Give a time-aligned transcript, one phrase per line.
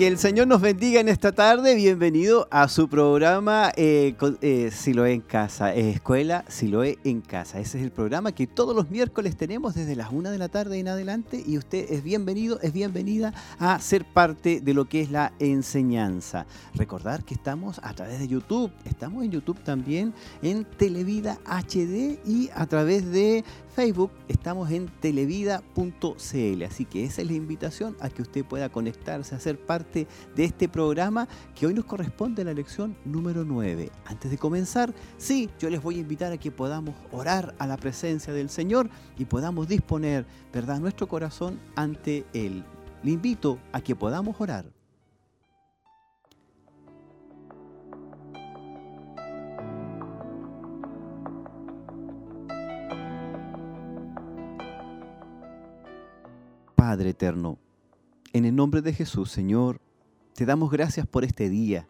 [0.00, 1.74] Que el Señor nos bendiga en esta tarde.
[1.74, 7.60] Bienvenido a su programa eh, eh, Siloé en Casa, eh, Escuela Siloé en Casa.
[7.60, 10.78] Ese es el programa que todos los miércoles tenemos desde las una de la tarde
[10.78, 15.10] en adelante y usted es bienvenido, es bienvenida a ser parte de lo que es
[15.10, 16.46] la enseñanza.
[16.72, 22.48] Recordar que estamos a través de YouTube, estamos en YouTube también en Televida HD y
[22.54, 28.22] a través de Facebook estamos en televida.cl, así que esa es la invitación a que
[28.22, 32.96] usted pueda conectarse, a ser parte de este programa que hoy nos corresponde la lección
[33.04, 33.90] número 9.
[34.06, 37.76] Antes de comenzar, sí, yo les voy a invitar a que podamos orar a la
[37.76, 42.64] presencia del Señor y podamos disponer, ¿verdad?, nuestro corazón ante Él.
[43.02, 44.79] Le invito a que podamos orar.
[56.80, 57.58] Padre eterno,
[58.32, 59.82] en el nombre de Jesús, Señor,
[60.34, 61.86] te damos gracias por este día.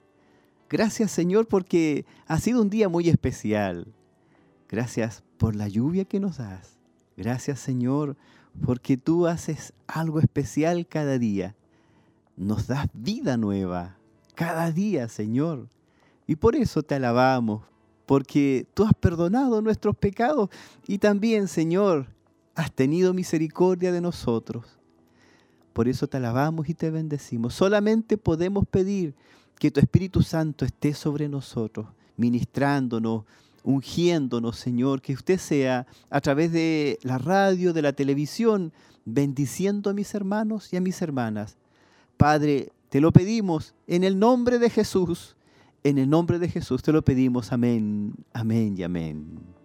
[0.69, 3.87] Gracias, Señor, porque ha sido un día muy especial.
[4.69, 6.77] Gracias por la lluvia que nos das.
[7.17, 8.17] Gracias, Señor,
[8.67, 11.55] porque tú haces algo especial cada día.
[12.37, 13.97] Nos das vida nueva
[14.35, 15.69] cada día, Señor.
[16.27, 17.63] Y por eso te alabamos,
[18.07, 20.51] porque tú has perdonado nuestros pecados
[20.89, 22.09] y también, Señor,
[22.57, 24.80] has tenido misericordia de nosotros.
[25.73, 27.55] Por eso te alabamos y te bendecimos.
[27.55, 29.15] Solamente podemos pedir
[29.59, 33.25] que tu Espíritu Santo esté sobre nosotros, ministrándonos,
[33.63, 38.73] ungiéndonos, Señor, que usted sea a través de la radio, de la televisión,
[39.05, 41.57] bendiciendo a mis hermanos y a mis hermanas.
[42.17, 45.37] Padre, te lo pedimos en el nombre de Jesús.
[45.83, 47.53] En el nombre de Jesús te lo pedimos.
[47.53, 49.60] Amén, amén y amén.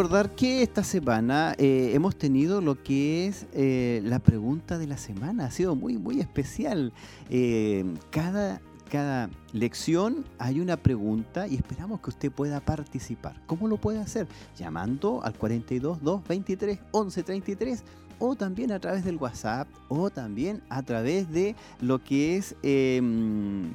[0.00, 4.96] Recordar que esta semana eh, hemos tenido lo que es eh, la pregunta de la
[4.96, 5.44] semana.
[5.44, 6.94] Ha sido muy, muy especial.
[7.28, 13.42] Eh, cada, cada lección hay una pregunta y esperamos que usted pueda participar.
[13.44, 14.26] ¿Cómo lo puede hacer?
[14.56, 17.84] Llamando al 42 223 1133
[18.20, 23.74] o también a través del WhatsApp o también a través de lo que es em,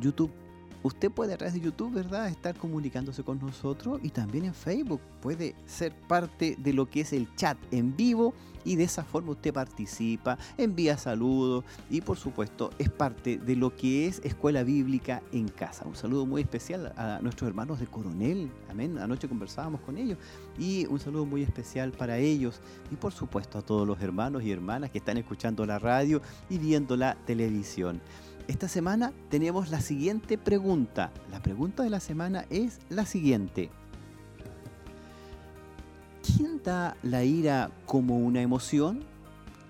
[0.00, 0.32] YouTube
[0.82, 5.00] usted puede a través de YouTube, ¿verdad?, estar comunicándose con nosotros y también en Facebook
[5.20, 8.34] puede ser parte de lo que es el chat en vivo
[8.64, 13.74] y de esa forma usted participa, envía saludos y por supuesto es parte de lo
[13.74, 15.84] que es Escuela Bíblica en Casa.
[15.86, 20.18] Un saludo muy especial a nuestros hermanos de Coronel, amén, anoche conversábamos con ellos
[20.58, 22.60] y un saludo muy especial para ellos
[22.90, 26.58] y por supuesto a todos los hermanos y hermanas que están escuchando la radio y
[26.58, 28.00] viendo la televisión.
[28.48, 31.12] Esta semana tenemos la siguiente pregunta.
[31.30, 33.70] La pregunta de la semana es la siguiente.
[36.24, 39.04] ¿Quién da la ira como una emoción?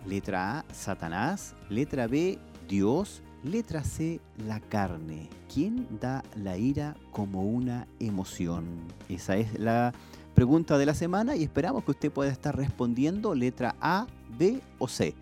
[0.07, 1.55] Letra A, Satanás.
[1.69, 3.23] Letra B, Dios.
[3.45, 5.29] Letra C, la carne.
[5.53, 8.65] ¿Quién da la ira como una emoción?
[9.09, 9.93] Esa es la
[10.35, 14.07] pregunta de la semana y esperamos que usted pueda estar respondiendo letra A,
[14.39, 15.15] B o C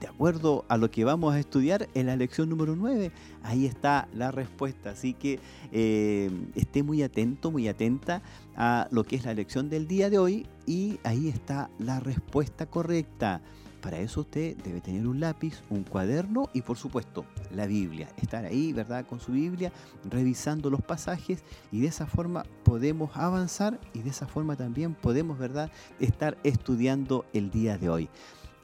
[0.00, 3.10] de acuerdo a lo que vamos a estudiar en la lección número 9,
[3.42, 4.90] ahí está la respuesta.
[4.90, 5.40] Así que
[5.72, 8.22] eh, esté muy atento, muy atenta
[8.56, 12.66] a lo que es la lección del día de hoy y ahí está la respuesta
[12.66, 13.40] correcta.
[13.80, 18.08] Para eso usted debe tener un lápiz, un cuaderno y por supuesto la Biblia.
[18.16, 19.06] Estar ahí, ¿verdad?
[19.06, 19.72] Con su Biblia,
[20.10, 25.38] revisando los pasajes y de esa forma podemos avanzar y de esa forma también podemos,
[25.38, 25.70] ¿verdad?
[26.00, 28.08] Estar estudiando el día de hoy.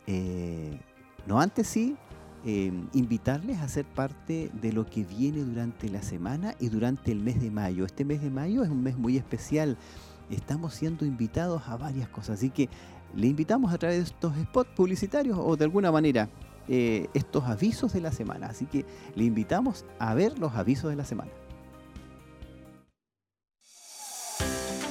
[0.07, 0.81] Eh,
[1.27, 1.97] no antes sí,
[2.45, 7.21] em, invitarles a ser parte de lo que viene durante la semana y durante el
[7.21, 7.85] mes de mayo.
[7.85, 9.79] Este mes de mayo es un mes muy especial.
[10.31, 12.69] Estamos siendo invitados a varias cosas, así que
[13.15, 16.29] le invitamos a través de estos spots publicitarios o de alguna manera
[16.69, 18.49] eh, estos avisos de la semana.
[18.49, 18.85] Así que
[19.15, 21.31] le invitamos a ver los avisos de la semana.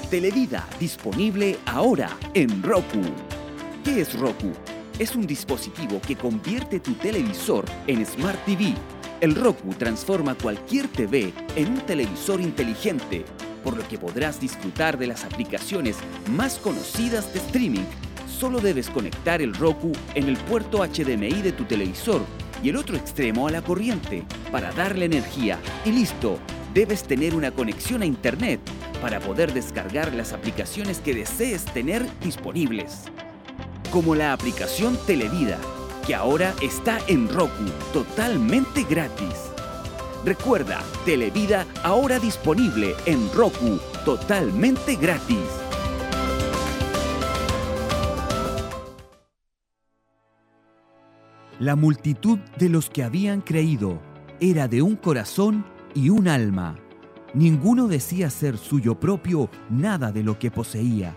[0.09, 3.01] Televida disponible ahora en Roku.
[3.83, 4.51] ¿Qué es Roku?
[4.99, 8.73] Es un dispositivo que convierte tu televisor en Smart TV.
[9.21, 13.25] El Roku transforma cualquier TV en un televisor inteligente,
[13.63, 15.97] por lo que podrás disfrutar de las aplicaciones
[16.29, 17.85] más conocidas de streaming
[18.43, 22.21] Solo debes conectar el Roku en el puerto HDMI de tu televisor
[22.61, 26.39] y el otro extremo a la corriente para darle energía y listo.
[26.73, 28.59] Debes tener una conexión a Internet
[29.01, 33.05] para poder descargar las aplicaciones que desees tener disponibles.
[33.93, 35.59] Como la aplicación Televida,
[36.07, 39.51] que ahora está en Roku totalmente gratis.
[40.25, 45.37] Recuerda, Televida ahora disponible en Roku totalmente gratis.
[51.59, 54.01] La multitud de los que habían creído
[54.39, 56.77] era de un corazón y un alma.
[57.35, 61.13] Ninguno decía ser suyo propio nada de lo que poseía,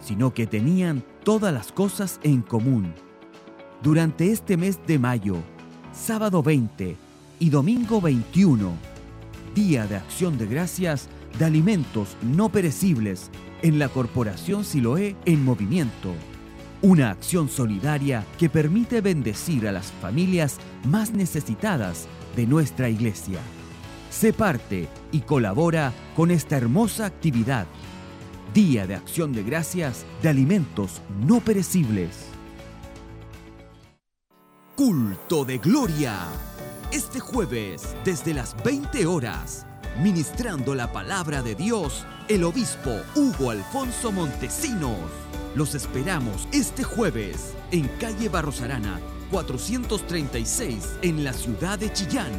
[0.00, 2.94] sino que tenían todas las cosas en común.
[3.82, 5.36] Durante este mes de mayo,
[5.92, 6.96] sábado 20
[7.40, 8.72] y domingo 21,
[9.54, 13.30] Día de Acción de Gracias de Alimentos No Perecibles
[13.62, 16.12] en la Corporación Siloé en Movimiento
[16.84, 22.06] una acción solidaria que permite bendecir a las familias más necesitadas
[22.36, 23.38] de nuestra iglesia.
[24.10, 27.66] Sé parte y colabora con esta hermosa actividad.
[28.54, 32.28] Día de Acción de Gracias de Alimentos No Perecibles.
[34.76, 36.28] Culto de Gloria.
[36.92, 39.66] Este jueves, desde las 20 horas,
[40.00, 45.00] ministrando la palabra de Dios, el obispo Hugo Alfonso Montesinos
[45.56, 49.00] los esperamos este jueves en calle Barros Arana,
[49.32, 52.30] 436 en la ciudad de Chillán.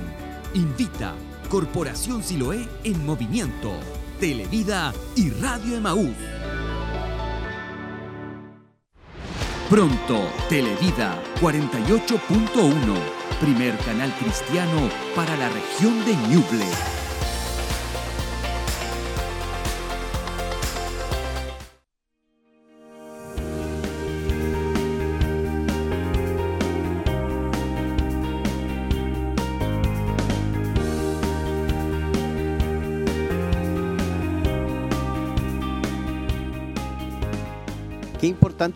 [0.54, 1.14] Invita
[1.50, 3.74] Corporación Siloé en Movimiento,
[4.20, 6.16] Televida y Radio Emaús.
[9.70, 12.96] Pronto, Televida 48.1,
[13.42, 17.05] primer canal cristiano para la región de Ñuble.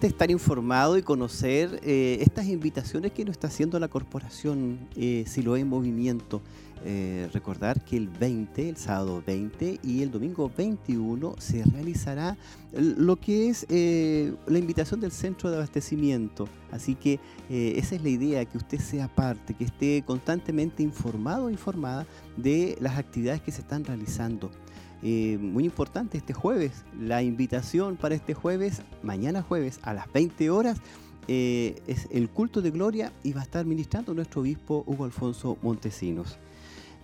[0.08, 5.62] Estar informado y conocer eh, estas invitaciones que nos está haciendo la corporación eh, Siloé
[5.62, 6.42] en Movimiento.
[6.86, 12.38] Eh, recordar que el 20, el sábado 20 y el domingo 21 se realizará
[12.72, 16.48] lo que es eh, la invitación del centro de abastecimiento.
[16.72, 17.20] Así que
[17.50, 22.08] esa es la idea, que usted sea parte, que esté constantemente informado o informada
[22.38, 24.50] de las actividades que se están realizando.
[25.02, 30.50] Eh, muy importante este jueves, la invitación para este jueves, mañana jueves a las 20
[30.50, 30.82] horas,
[31.28, 35.58] eh, es el culto de gloria y va a estar ministrando nuestro obispo Hugo Alfonso
[35.62, 36.38] Montesinos.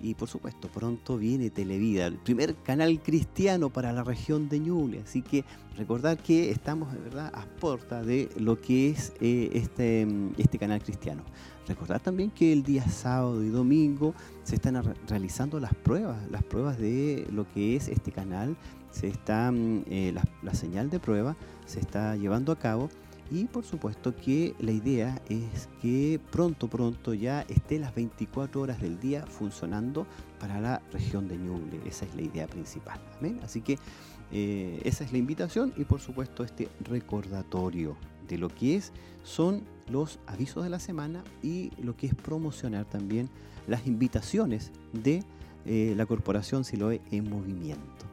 [0.01, 5.01] Y por supuesto, pronto viene Televida, el primer canal cristiano para la región de Ñuble.
[5.01, 5.45] Así que
[5.77, 10.07] recordar que estamos de verdad a puerta de lo que es eh, este,
[10.37, 11.23] este canal cristiano.
[11.67, 14.13] Recordar también que el día sábado y domingo
[14.43, 18.55] se están realizando las pruebas, las pruebas de lo que es este canal.
[18.91, 22.89] Se está, eh, la, la señal de prueba se está llevando a cabo
[23.31, 28.81] y por supuesto que la idea es que pronto, pronto ya esté las 24 horas
[28.81, 30.05] del día funcionando
[30.39, 31.79] para la región de Ñuble.
[31.85, 32.99] Esa es la idea principal.
[33.17, 33.39] ¿amén?
[33.43, 33.79] Así que
[34.31, 37.95] eh, esa es la invitación y por supuesto este recordatorio
[38.27, 38.91] de lo que es
[39.23, 43.29] son los avisos de la semana y lo que es promocionar también
[43.67, 45.23] las invitaciones de
[45.65, 48.05] eh, la corporación Siloe en movimiento.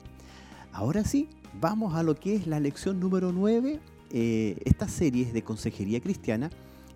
[0.72, 1.28] Ahora sí,
[1.60, 3.78] vamos a lo que es la lección número 9
[4.12, 6.50] eh, esta serie es de consejería cristiana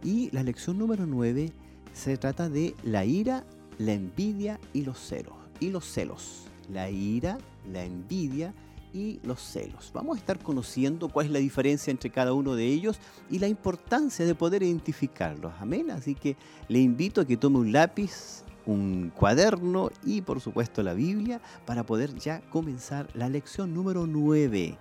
[0.04, 1.50] y la lección número 9
[1.94, 3.44] se trata de la ira,
[3.78, 5.34] la envidia y los celos.
[5.58, 6.44] Y los celos.
[6.70, 7.38] La ira,
[7.72, 8.52] la envidia
[8.92, 9.90] y los celos.
[9.94, 12.98] Vamos a estar conociendo cuál es la diferencia entre cada uno de ellos
[13.30, 15.54] y la importancia de poder identificarlos.
[15.58, 15.90] Amén.
[15.90, 16.36] Así que
[16.68, 21.86] le invito a que tome un lápiz, un cuaderno y por supuesto la Biblia para
[21.86, 24.76] poder ya comenzar la lección número 9.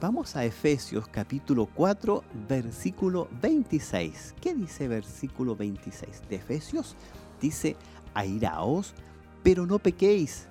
[0.00, 4.34] Vamos a Efesios capítulo 4, versículo 26.
[4.40, 6.96] ¿Qué dice versículo 26 de Efesios?
[7.40, 7.76] Dice,
[8.14, 8.94] airaos,
[9.42, 10.48] pero no pequéis,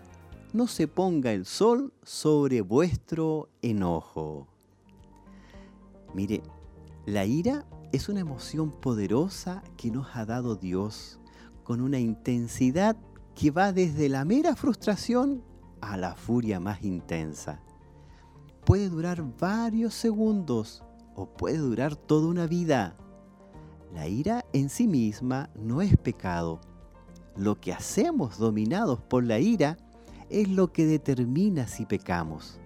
[0.54, 4.48] no se ponga el sol sobre vuestro enojo.
[6.14, 6.44] Mire,
[7.06, 11.20] la ira es una emoción poderosa que nos ha dado Dios,
[11.64, 12.96] con una intensidad
[13.36, 15.44] que va desde la mera frustración
[15.82, 17.60] a la furia más intensa
[18.66, 20.84] puede durar varios segundos
[21.16, 22.96] o puede durar toda una vida.
[23.94, 26.62] La ira en sí misma no es pecado.
[27.36, 29.78] Lo que hacemos dominados por la ira
[30.30, 32.60] es lo que determina si pecamos.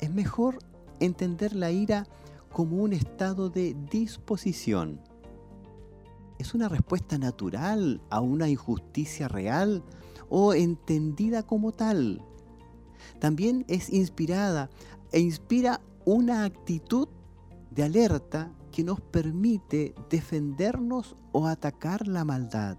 [0.00, 0.58] Es mejor
[1.00, 2.06] entender la ira
[2.52, 5.00] como un estado de disposición.
[6.38, 9.84] Es una respuesta natural a una injusticia real
[10.28, 12.22] o entendida como tal.
[13.18, 14.70] También es inspirada
[15.14, 17.06] e inspira una actitud
[17.70, 22.78] de alerta que nos permite defendernos o atacar la maldad.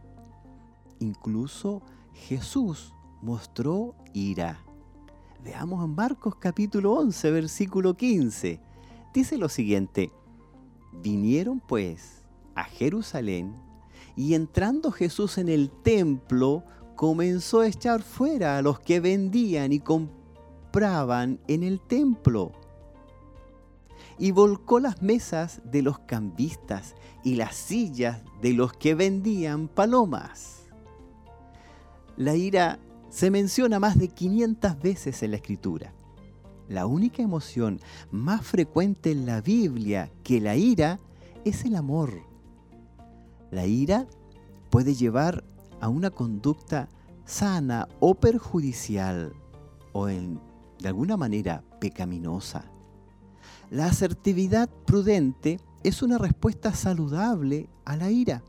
[1.00, 4.60] Incluso Jesús mostró ira.
[5.46, 8.60] Veamos en Marcos capítulo 11, versículo 15.
[9.13, 10.12] Dice lo siguiente,
[10.92, 13.56] vinieron pues a Jerusalén
[14.18, 16.65] y entrando Jesús en el templo,
[16.98, 19.80] comenzó a echar fuera a los que vendían y
[20.77, 22.51] en el templo.
[24.17, 30.63] Y volcó las mesas de los cambistas y las sillas de los que vendían palomas.
[32.17, 32.79] La ira
[33.10, 35.94] se menciona más de 500 veces en la escritura.
[36.67, 37.79] La única emoción
[38.12, 41.00] más frecuente en la Biblia que la ira
[41.46, 42.20] es el amor.
[43.50, 44.08] La ira
[44.70, 45.46] puede llevar
[45.79, 46.89] a una conducta
[47.24, 49.34] sana o perjudicial
[49.94, 50.41] o en,
[50.79, 52.65] de alguna manera pecaminosa.
[53.70, 58.44] La asertividad prudente es una respuesta saludable a la ira,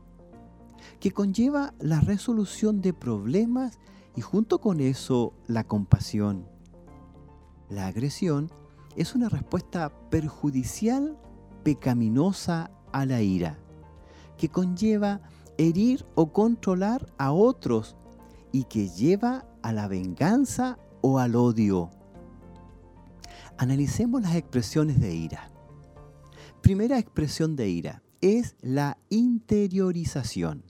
[0.99, 3.79] que conlleva la resolución de problemas
[4.15, 6.47] y junto con eso la compasión.
[7.69, 8.49] La agresión
[8.95, 11.17] es una respuesta perjudicial,
[11.63, 13.59] pecaminosa a la ira,
[14.37, 15.21] que conlleva
[15.57, 17.95] herir o controlar a otros
[18.51, 21.89] y que lleva a la venganza o al odio.
[23.59, 25.49] Analicemos las expresiones de ira.
[26.61, 30.63] Primera expresión de ira es la interiorización.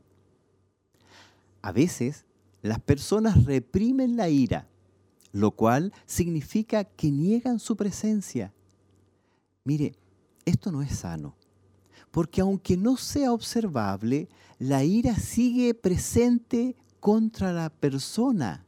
[1.61, 2.25] A veces
[2.61, 4.69] las personas reprimen la ira,
[5.33, 8.53] lo cual significa que niegan su presencia.
[9.65, 9.93] Mire,
[10.45, 11.35] esto no es sano,
[12.09, 14.29] porque aunque no sea observable,
[14.59, 18.65] la ira sigue presente contra la persona.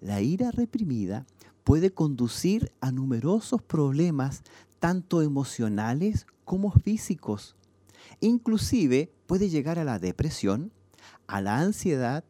[0.00, 1.26] La ira reprimida
[1.64, 4.42] puede conducir a numerosos problemas,
[4.78, 7.56] tanto emocionales como físicos.
[8.20, 10.72] Inclusive puede llegar a la depresión,
[11.26, 12.24] a la ansiedad,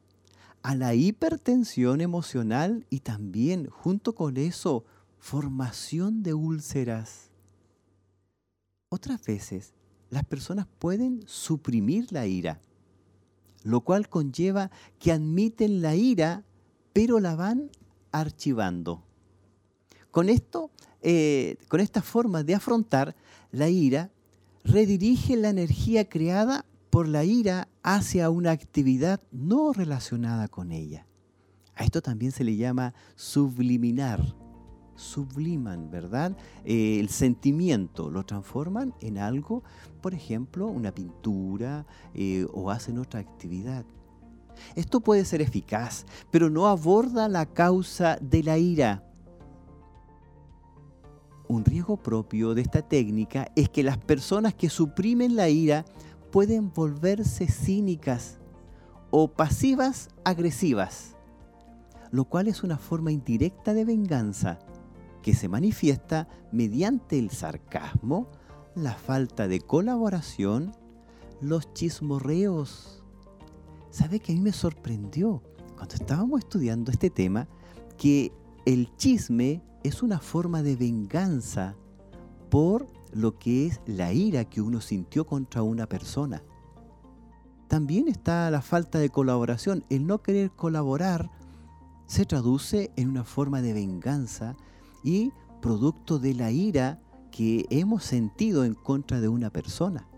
[0.62, 4.84] a la hipertensión emocional y también, junto con eso,
[5.18, 7.30] formación de úlceras.
[8.88, 9.74] Otras veces,
[10.10, 12.60] las personas pueden suprimir la ira,
[13.64, 16.44] lo cual conlleva que admiten la ira,
[16.92, 17.70] pero la van
[18.12, 19.02] archivando.
[20.14, 20.70] Con esto,
[21.02, 23.16] eh, con esta forma de afrontar
[23.50, 24.12] la ira,
[24.62, 31.04] redirige la energía creada por la ira hacia una actividad no relacionada con ella.
[31.74, 34.36] A esto también se le llama subliminar.
[34.94, 36.36] Subliman, ¿verdad?
[36.64, 39.64] Eh, el sentimiento lo transforman en algo,
[40.00, 43.84] por ejemplo, una pintura eh, o hacen otra actividad.
[44.76, 49.10] Esto puede ser eficaz, pero no aborda la causa de la ira.
[51.46, 55.84] Un riesgo propio de esta técnica es que las personas que suprimen la ira
[56.32, 58.38] pueden volverse cínicas
[59.10, 61.16] o pasivas agresivas,
[62.10, 64.58] lo cual es una forma indirecta de venganza
[65.22, 68.28] que se manifiesta mediante el sarcasmo,
[68.74, 70.72] la falta de colaboración,
[71.40, 73.02] los chismorreos.
[73.90, 75.42] ¿Sabe que a mí me sorprendió
[75.76, 77.48] cuando estábamos estudiando este tema
[77.96, 78.32] que
[78.66, 81.76] el chisme es una forma de venganza
[82.50, 86.42] por lo que es la ira que uno sintió contra una persona.
[87.68, 89.84] También está la falta de colaboración.
[89.90, 91.30] El no querer colaborar
[92.06, 94.56] se traduce en una forma de venganza
[95.02, 97.00] y producto de la ira
[97.30, 100.08] que hemos sentido en contra de una persona.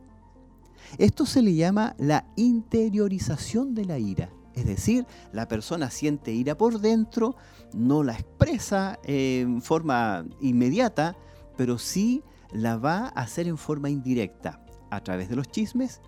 [0.99, 4.31] Esto se le llama la interiorización de la ira.
[4.57, 7.37] Es decir, la persona siente ira por dentro,
[7.75, 11.15] no la expresa en forma inmediata,
[11.57, 16.01] pero sí la va a hacer en forma indirecta, a través de los chismes,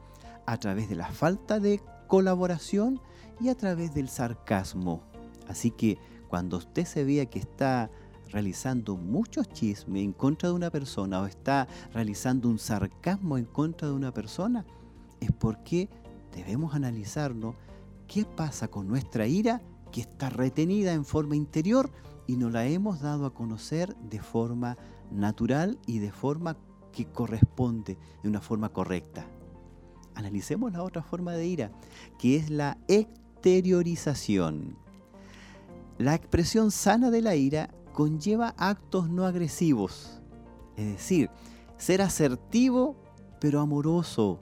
[0.47, 3.01] a través de la falta de colaboración
[3.39, 5.03] y a través del sarcasmo.
[5.47, 7.91] Así que cuando usted se vea que está
[8.31, 13.89] realizando muchos chismes en contra de una persona o está realizando un sarcasmo en contra
[13.89, 14.65] de una persona,
[15.21, 15.91] es porque
[16.35, 17.57] debemos analizarnos
[18.09, 19.63] qué pasa con nuestra ira
[19.93, 21.91] que está retenida en forma interior
[22.27, 24.77] y no la hemos dado a conocer de forma
[25.11, 26.57] natural y de forma
[26.93, 29.27] que corresponde, de una forma correcta.
[30.15, 31.71] Analicemos la otra forma de ira,
[32.19, 34.77] que es la exteriorización.
[35.97, 40.21] La expresión sana de la ira conlleva actos no agresivos,
[40.77, 41.31] es decir,
[41.77, 42.97] ser asertivo
[43.41, 44.41] pero amoroso,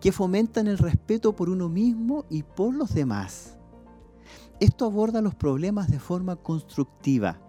[0.00, 3.58] que fomentan el respeto por uno mismo y por los demás.
[4.60, 7.40] Esto aborda los problemas de forma constructiva.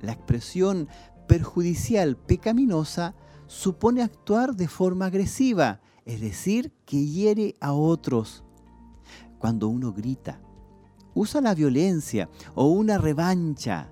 [0.00, 0.88] La expresión
[1.26, 3.14] perjudicial, pecaminosa,
[3.46, 8.44] supone actuar de forma agresiva, es decir, que hiere a otros.
[9.38, 10.40] Cuando uno grita,
[11.14, 13.90] usa la violencia o una revancha,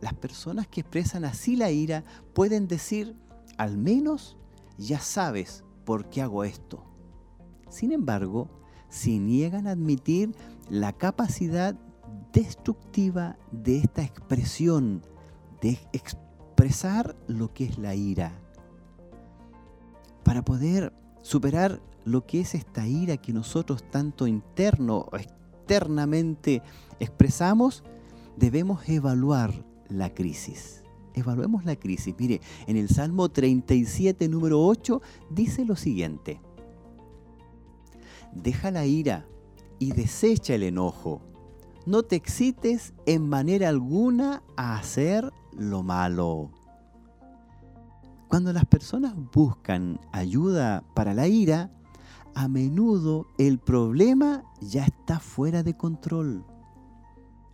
[0.00, 3.16] las personas que expresan así la ira pueden decir,
[3.56, 4.36] al menos
[4.76, 6.93] ya sabes por qué hago esto.
[7.74, 8.48] Sin embargo,
[8.88, 10.32] se niegan a admitir
[10.70, 11.74] la capacidad
[12.32, 15.02] destructiva de esta expresión,
[15.60, 18.30] de expresar lo que es la ira.
[20.22, 26.62] Para poder superar lo que es esta ira que nosotros tanto interno o externamente
[27.00, 27.82] expresamos,
[28.36, 29.52] debemos evaluar
[29.88, 30.84] la crisis.
[31.12, 32.14] Evaluemos la crisis.
[32.16, 36.40] Mire, en el Salmo 37, número 8, dice lo siguiente
[38.34, 39.26] deja la ira
[39.78, 41.20] y desecha el enojo.
[41.86, 46.50] No te excites en manera alguna a hacer lo malo.
[48.28, 51.70] Cuando las personas buscan ayuda para la ira,
[52.34, 56.44] a menudo el problema ya está fuera de control.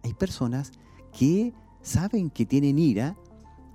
[0.02, 0.72] Hay personas
[1.12, 3.16] que saben que tienen ira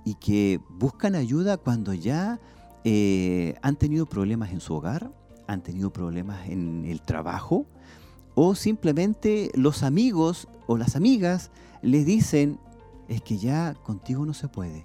[0.04, 2.40] y que buscan ayuda cuando ya
[2.84, 5.12] eh, han tenido problemas en su hogar,
[5.46, 7.66] han tenido problemas en el trabajo
[8.34, 11.50] o simplemente los amigos o las amigas
[11.82, 12.58] les dicen,
[13.08, 14.84] es que ya contigo no se puede.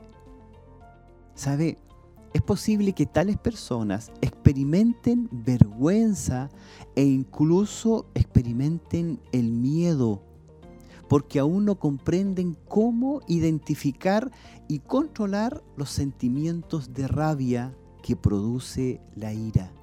[1.36, 1.78] ¿Sabe?
[2.34, 6.50] Es posible que tales personas experimenten vergüenza
[6.96, 10.22] e incluso experimenten el miedo,
[11.10, 14.32] porque aún no comprenden cómo identificar
[14.70, 19.74] y controlar los sentimientos de rabia que produce la ira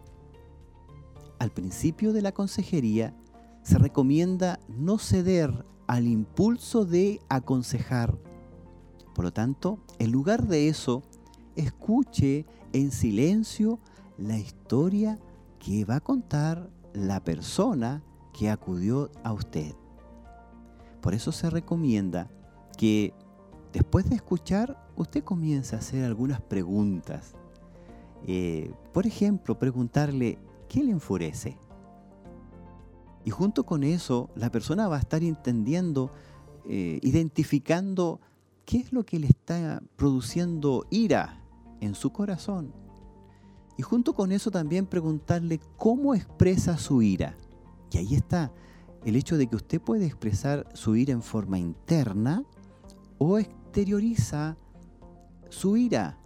[1.39, 3.15] al principio de la consejería,
[3.63, 8.19] se recomienda no ceder al impulso de aconsejar.
[9.15, 11.03] Por lo tanto, en lugar de eso,
[11.57, 13.81] escuche en silencio
[14.17, 15.19] la historia
[15.59, 19.75] que va a contar la persona que acudió a usted.
[21.01, 22.31] Por eso se recomienda
[22.77, 23.13] que
[23.73, 27.35] después de escuchar, usted comience a hacer algunas preguntas.
[28.27, 31.57] Eh, por ejemplo, preguntarle, ¿qué le enfurece?
[33.25, 36.11] Y junto con eso, la persona va a estar entendiendo,
[36.67, 38.21] eh, identificando
[38.65, 41.43] qué es lo que le está produciendo ira
[41.81, 42.73] en su corazón.
[43.77, 47.37] Y junto con eso también preguntarle cómo expresa su ira.
[47.93, 48.53] Y ahí está
[49.05, 52.45] el hecho de que usted puede expresar su ira en forma interna
[53.19, 54.57] o exterioriza
[55.49, 56.18] su ira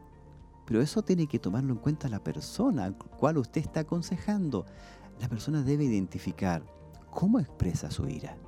[0.72, 4.64] pero eso tiene que tomarlo en cuenta la persona al cual usted está aconsejando.
[5.20, 6.64] La persona debe identificar
[7.10, 8.38] cómo expresa su ira.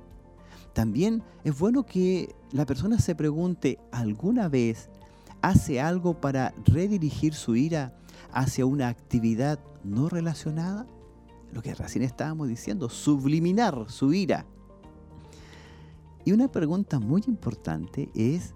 [0.73, 4.89] También es bueno que la persona se pregunte, ¿alguna vez
[5.43, 7.95] hace algo para redirigir su ira
[8.31, 10.87] hacia una actividad no relacionada?
[11.53, 14.47] Lo que recién estábamos diciendo, subliminar su ira.
[16.23, 18.55] Y una pregunta muy importante es,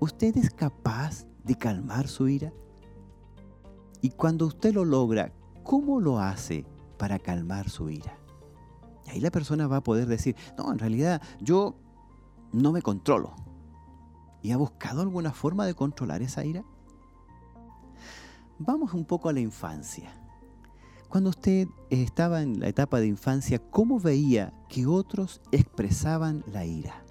[0.00, 2.50] ¿usted es capaz de calmar su ira?
[4.00, 5.32] Y cuando usted lo logra,
[5.62, 6.64] ¿cómo lo hace
[6.96, 8.18] para calmar su ira?
[9.06, 11.76] Y ahí la persona va a poder decir, no, en realidad yo
[12.52, 13.34] no me controlo.
[14.42, 16.64] ¿Y ha buscado alguna forma de controlar esa ira?
[18.58, 20.12] Vamos un poco a la infancia.
[21.08, 27.02] Cuando usted estaba en la etapa de infancia, ¿cómo veía que otros expresaban la ira?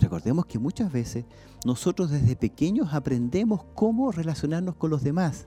[0.00, 1.24] Recordemos que muchas veces
[1.64, 5.46] nosotros desde pequeños aprendemos cómo relacionarnos con los demás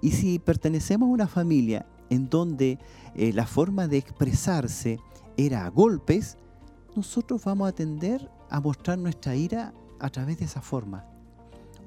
[0.00, 2.78] y si pertenecemos a una familia en donde
[3.14, 5.00] eh, la forma de expresarse
[5.36, 6.36] era a golpes,
[6.94, 11.04] nosotros vamos a tender a mostrar nuestra ira a través de esa forma,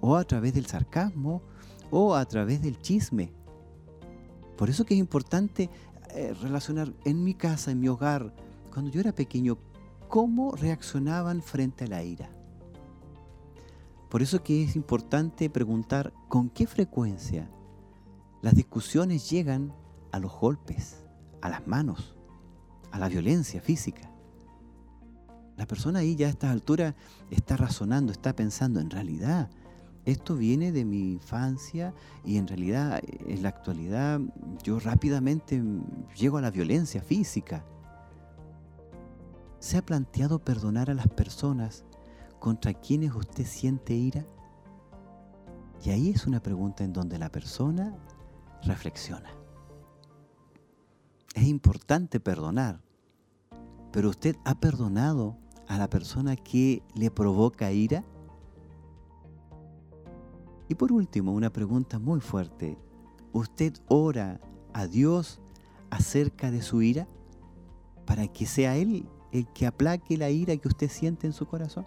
[0.02, 1.42] o a través del sarcasmo,
[1.92, 3.32] o a través del chisme.
[4.58, 5.70] Por eso que es importante
[6.14, 8.34] eh, relacionar en mi casa, en mi hogar,
[8.74, 9.58] cuando yo era pequeño,
[10.08, 12.30] cómo reaccionaban frente a la ira.
[14.10, 17.50] Por eso que es importante preguntar con qué frecuencia
[18.42, 19.74] las discusiones llegan
[20.12, 21.04] a los golpes,
[21.42, 22.16] a las manos,
[22.92, 24.10] a la violencia física.
[25.58, 26.96] La persona ahí ya a estas alturas
[27.30, 29.50] está razonando, está pensando, en realidad,
[30.06, 34.22] esto viene de mi infancia y en realidad en la actualidad
[34.64, 35.62] yo rápidamente
[36.16, 37.66] llego a la violencia física.
[39.60, 41.84] ¿Se ha planteado perdonar a las personas
[42.40, 44.26] contra quienes usted siente ira?
[45.84, 47.94] Y ahí es una pregunta en donde la persona
[48.64, 49.30] reflexiona.
[51.36, 52.82] Es importante perdonar,
[53.92, 58.04] pero usted ha perdonado a la persona que le provoca ira.
[60.68, 62.78] Y por último, una pregunta muy fuerte.
[63.32, 64.40] ¿Usted ora
[64.74, 65.40] a Dios
[65.90, 67.08] acerca de su ira
[68.06, 71.86] para que sea Él el que aplaque la ira que usted siente en su corazón?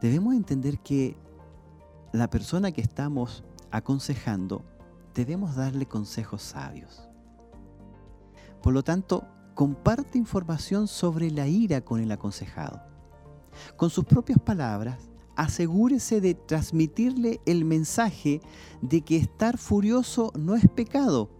[0.00, 1.16] Debemos entender que
[2.12, 3.42] la persona que estamos
[3.74, 4.64] aconsejando,
[5.14, 7.08] debemos darle consejos sabios.
[8.62, 12.80] Por lo tanto, comparte información sobre la ira con el aconsejado.
[13.76, 14.98] Con sus propias palabras,
[15.34, 18.40] asegúrese de transmitirle el mensaje
[18.80, 21.30] de que estar furioso no es pecado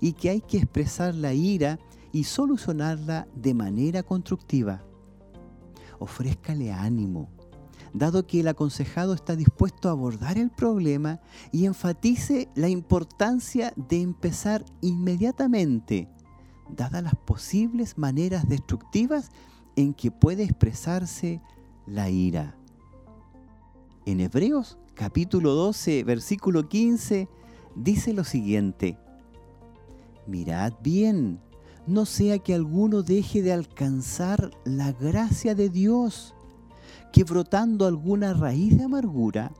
[0.00, 1.78] y que hay que expresar la ira
[2.10, 4.82] y solucionarla de manera constructiva.
[5.98, 7.28] Ofrézcale ánimo,
[7.92, 14.00] dado que el aconsejado está dispuesto a abordar el problema y enfatice la importancia de
[14.00, 16.08] empezar inmediatamente,
[16.68, 19.30] dadas las posibles maneras destructivas
[19.76, 21.40] en que puede expresarse
[21.86, 22.56] la ira.
[24.06, 27.28] En Hebreos capítulo 12, versículo 15,
[27.76, 28.98] dice lo siguiente,
[30.26, 31.40] Mirad bien,
[31.86, 36.34] no sea que alguno deje de alcanzar la gracia de Dios
[37.12, 39.52] que brotando alguna raíz de amargura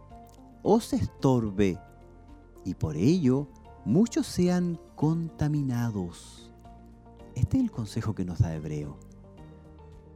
[0.62, 1.78] os estorbe
[2.64, 3.48] y por ello
[3.84, 6.50] muchos sean contaminados.
[7.34, 8.98] Este es el consejo que nos da Hebreo.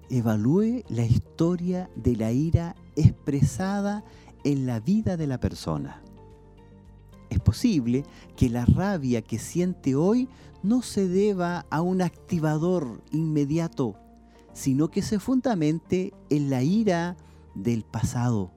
[0.08, 4.04] Evalúe la historia de la ira expresada
[4.44, 6.02] en la vida de la persona.
[7.28, 8.04] Es posible
[8.36, 10.28] que la rabia que siente hoy
[10.62, 13.96] no se deba a un activador inmediato,
[14.52, 17.16] sino que se fundamente en la ira
[17.56, 18.52] del pasado.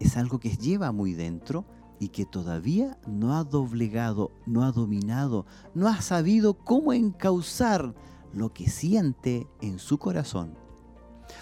[0.00, 1.64] Es algo que lleva muy dentro
[1.98, 7.94] y que todavía no ha doblegado, no ha dominado, no ha sabido cómo encauzar
[8.34, 10.54] lo que siente en su corazón.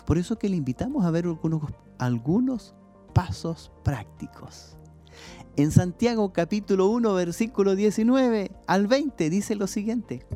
[0.07, 1.62] Por eso que le invitamos a ver algunos,
[1.99, 2.75] algunos
[3.15, 4.77] pasos prácticos.
[5.57, 10.27] En Santiago capítulo 1 versículo 19 al 20 dice lo siguiente.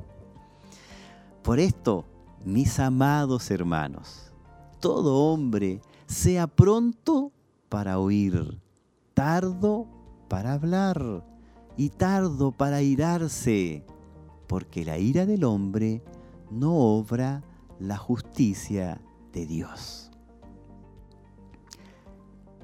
[1.43, 2.05] Por esto,
[2.45, 4.33] mis amados hermanos,
[4.81, 7.33] todo hombre sea pronto
[7.69, 8.61] para oír,
[9.15, 9.87] tardo
[10.29, 11.25] para hablar
[11.77, 13.85] y tardo para irarse,
[14.47, 16.03] porque la ira del hombre
[16.51, 17.43] no obra
[17.79, 19.01] la justicia
[19.33, 20.11] de Dios.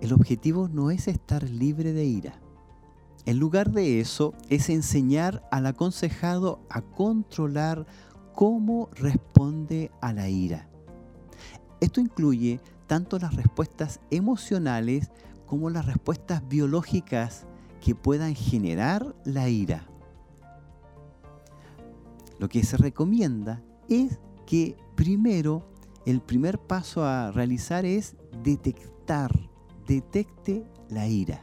[0.00, 2.40] El objetivo no es estar libre de ira.
[3.24, 7.86] En lugar de eso, es enseñar al aconsejado a controlar
[8.34, 10.68] cómo responde a la ira.
[11.80, 12.60] Esto incluye
[12.92, 15.10] tanto las respuestas emocionales
[15.46, 17.46] como las respuestas biológicas
[17.80, 19.86] que puedan generar la ira.
[22.38, 25.72] Lo que se recomienda es que primero,
[26.04, 29.48] el primer paso a realizar es detectar,
[29.86, 31.40] detecte la ira.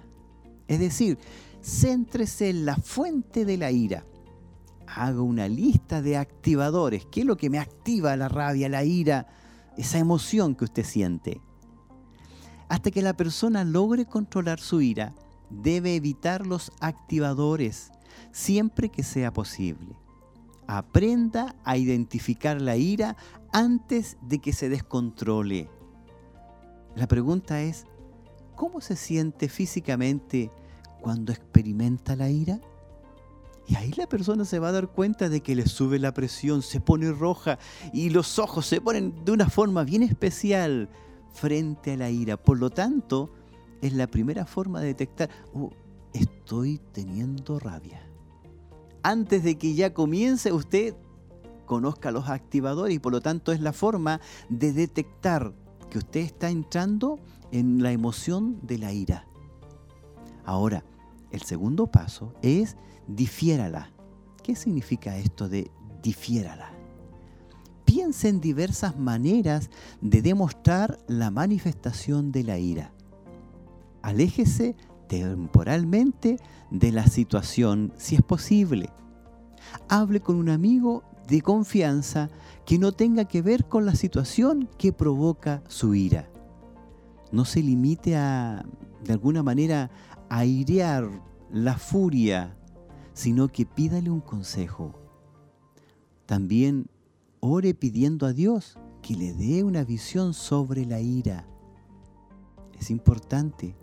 [0.67, 1.17] Es decir,
[1.63, 4.05] céntrese en la fuente de la ira.
[4.85, 7.07] Haga una lista de activadores.
[7.07, 9.25] ¿Qué es lo que me activa la rabia, la ira?
[9.79, 11.41] Esa emoción que usted siente.
[12.67, 15.15] Hasta que la persona logre controlar su ira,
[15.49, 17.89] debe evitar los activadores
[18.33, 19.95] siempre que sea posible.
[20.67, 23.15] Aprenda a identificar la ira
[23.53, 25.69] antes de que se descontrole.
[26.95, 27.85] La pregunta es,
[28.55, 30.51] ¿cómo se siente físicamente
[30.99, 32.59] cuando experimenta la ira?
[33.69, 36.63] Y ahí la persona se va a dar cuenta de que le sube la presión,
[36.63, 37.59] se pone roja
[37.93, 40.89] y los ojos se ponen de una forma bien especial
[41.33, 42.35] frente a la ira.
[42.35, 43.31] Por lo tanto,
[43.83, 45.69] es la primera forma de detectar, oh,
[46.13, 48.01] estoy teniendo rabia.
[49.03, 50.95] Antes de que ya comience usted
[51.67, 55.53] conozca los activadores y por lo tanto es la forma de detectar
[55.91, 57.19] que usted está entrando
[57.51, 59.27] en la emoción de la ira.
[60.43, 60.83] Ahora,
[61.31, 62.75] el segundo paso es
[63.07, 63.91] difiérala.
[64.43, 66.71] ¿Qué significa esto de difiérala?
[67.85, 69.69] Piensa en diversas maneras
[70.01, 72.93] de demostrar la manifestación de la ira.
[74.01, 74.75] Aléjese
[75.07, 76.37] temporalmente
[76.69, 78.89] de la situación si es posible.
[79.87, 82.29] Hable con un amigo de confianza
[82.65, 86.29] que no tenga que ver con la situación que provoca su ira.
[87.31, 88.65] No se limite a,
[89.03, 89.89] de alguna manera,
[90.29, 91.09] airear
[91.51, 92.55] la furia
[93.19, 94.93] sino que pídale un consejo.
[96.25, 96.87] También
[97.41, 101.45] ore pidiendo a Dios que le dé una visión sobre la ira.
[102.79, 103.75] Es importante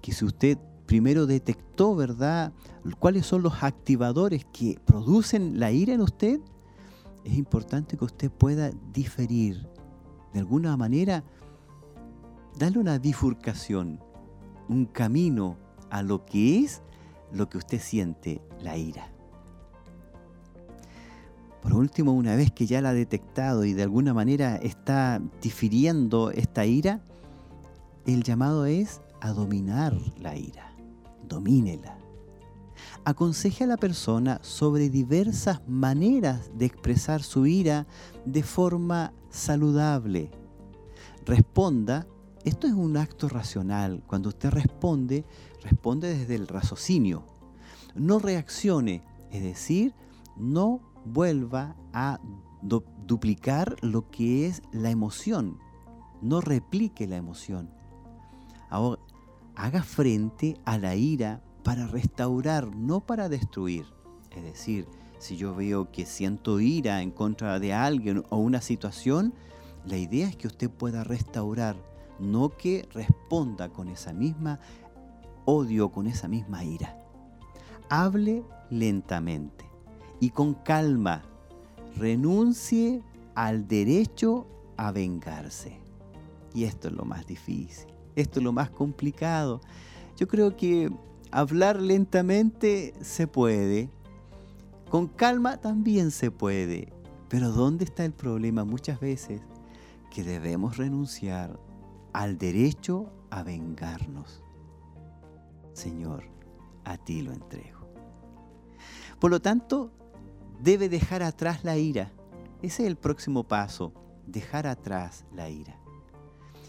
[0.00, 2.52] que si usted primero detectó, ¿verdad?,
[3.00, 6.38] cuáles son los activadores que producen la ira en usted,
[7.24, 9.68] es importante que usted pueda diferir.
[10.32, 11.24] De alguna manera,
[12.60, 13.98] darle una bifurcación,
[14.68, 15.63] un camino
[15.94, 16.82] a lo que es
[17.32, 19.12] lo que usted siente, la ira.
[21.62, 26.32] Por último, una vez que ya la ha detectado y de alguna manera está difiriendo
[26.32, 27.00] esta ira,
[28.06, 30.74] el llamado es a dominar la ira.
[31.28, 31.96] Domínela.
[33.04, 37.86] Aconseje a la persona sobre diversas maneras de expresar su ira
[38.24, 40.32] de forma saludable.
[41.24, 42.04] Responda,
[42.44, 44.02] esto es un acto racional.
[44.06, 45.24] Cuando usted responde,
[45.64, 47.24] responde desde el raciocinio.
[47.96, 49.94] No reaccione, es decir,
[50.36, 52.20] no vuelva a
[52.62, 55.58] duplicar lo que es la emoción.
[56.22, 57.70] No replique la emoción.
[58.70, 59.00] Ahora,
[59.56, 63.86] haga frente a la ira para restaurar, no para destruir.
[64.30, 69.34] Es decir, si yo veo que siento ira en contra de alguien o una situación,
[69.86, 71.76] la idea es que usted pueda restaurar,
[72.18, 74.60] no que responda con esa misma
[75.44, 76.96] odio, con esa misma ira.
[77.88, 79.64] Hable lentamente
[80.20, 81.22] y con calma
[81.96, 83.02] renuncie
[83.34, 85.78] al derecho a vengarse.
[86.54, 89.60] Y esto es lo más difícil, esto es lo más complicado.
[90.16, 90.90] Yo creo que
[91.30, 93.90] hablar lentamente se puede,
[94.88, 96.92] con calma también se puede,
[97.28, 99.40] pero ¿dónde está el problema muchas veces?
[100.10, 101.58] Que debemos renunciar
[102.12, 104.43] al derecho a vengarnos.
[105.74, 106.24] Señor,
[106.84, 107.86] a ti lo entrego.
[109.20, 109.92] Por lo tanto,
[110.60, 112.12] debe dejar atrás la ira.
[112.62, 113.92] Ese es el próximo paso,
[114.26, 115.78] dejar atrás la ira.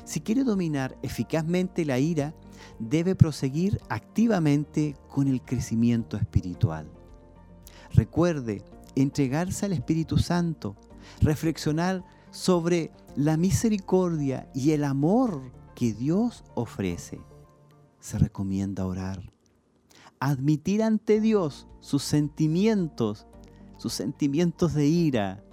[0.04, 2.36] Si quiere dominar eficazmente la ira,
[2.80, 6.88] debe proseguir activamente con el crecimiento espiritual.
[7.94, 8.64] Recuerde
[8.96, 10.76] entregarse al Espíritu Santo,
[11.22, 17.22] reflexionar sobre la misericordia y el amor que Dios ofrece.
[18.06, 19.32] Se recomienda orar,
[20.20, 23.26] admitir ante Dios sus sentimientos
[23.78, 25.44] sus sentimientos de ira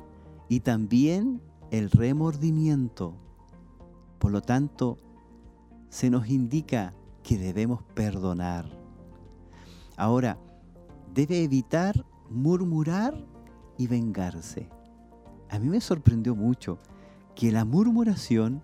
[0.50, 3.16] y también el remordimiento.
[4.18, 4.98] Por lo tanto,
[5.88, 8.66] se nos indica que debemos perdonar.
[9.96, 10.36] Ahora,
[11.14, 13.16] debe evitar murmurar
[13.78, 14.68] y vengarse.
[15.48, 16.78] A mí me sorprendió mucho
[17.34, 18.62] que la murmuración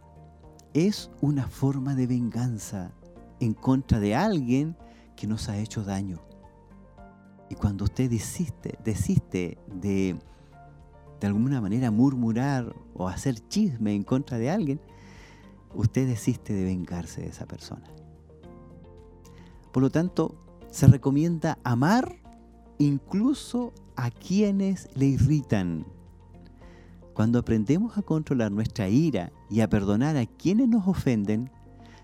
[0.74, 2.92] es una forma de venganza
[3.40, 4.76] en contra de alguien
[5.16, 6.20] que nos ha hecho daño.
[7.50, 10.18] Y cuando usted desiste, desiste de
[11.20, 14.80] de alguna manera murmurar o hacer chisme en contra de alguien,
[15.74, 17.84] usted desiste de vengarse de esa persona.
[19.72, 20.34] Por lo tanto,
[20.70, 22.16] se recomienda amar
[22.78, 25.86] incluso a quienes le irritan.
[27.14, 31.50] Cuando aprendemos a controlar nuestra ira y a perdonar a quienes nos ofenden,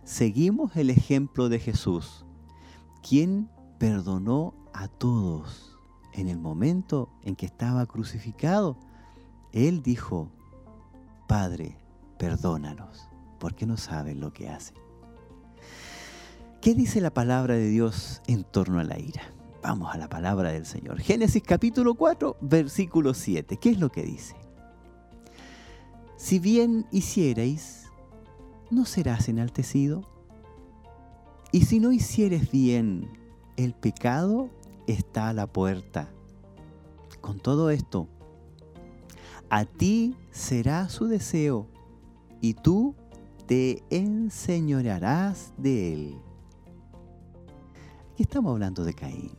[0.05, 2.25] seguimos el ejemplo de Jesús,
[3.07, 5.71] quien perdonó a todos.
[6.13, 8.77] En el momento en que estaba crucificado,
[9.53, 10.31] Él dijo,
[11.27, 11.77] Padre,
[12.19, 13.09] perdónanos,
[13.41, 14.77] porque no saben lo que hacen.
[16.61, 19.23] ¿Qué dice la palabra de Dios en torno a la ira?
[19.63, 21.01] Vamos a la palabra del Señor.
[21.01, 23.57] Génesis capítulo 4, versículo 7.
[23.57, 24.37] ¿Qué es lo que dice?
[26.17, 27.84] Si bien hicierais,
[28.71, 30.03] ¿no serás enaltecido?
[31.53, 33.09] Y si no hicieres bien,
[33.57, 34.51] el pecado
[34.87, 36.11] está a la puerta.
[37.21, 38.09] Con todo esto,
[39.51, 41.69] a ti será su deseo
[42.41, 42.95] y tú
[43.47, 46.19] te enseñorearás de él.
[48.13, 49.31] Aquí estamos hablando de Caín.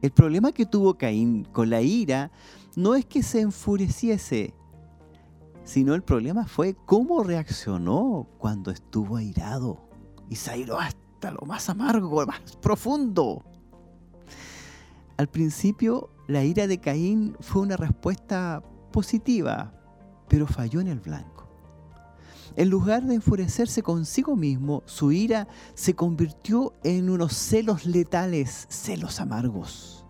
[0.00, 2.30] El problema que tuvo Caín con la ira
[2.76, 4.54] no es que se enfureciese,
[5.68, 9.86] sino el problema fue cómo reaccionó cuando estuvo airado
[10.30, 13.44] y se airó hasta lo más amargo, más profundo.
[15.18, 19.74] Al principio, la ira de Caín fue una respuesta positiva,
[20.26, 21.46] pero falló en el blanco.
[22.56, 29.20] En lugar de enfurecerse consigo mismo, su ira se convirtió en unos celos letales, celos
[29.20, 30.06] amargos.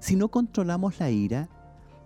[0.00, 1.50] Si no controlamos la ira,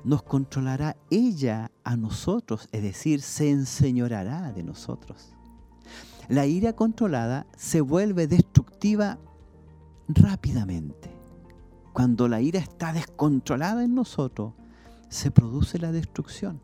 [0.05, 5.35] nos controlará ella a nosotros, es decir, se enseñorará de nosotros.
[6.29, 9.19] La ira controlada se vuelve destructiva
[10.09, 11.11] rápidamente.
[11.93, 14.53] Cuando la ira está descontrolada en nosotros,
[15.09, 16.61] se produce la destrucción.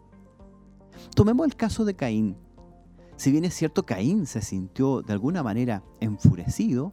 [1.15, 2.37] Tomemos el caso de Caín.
[3.17, 6.93] Si bien es cierto, Caín se sintió de alguna manera enfurecido,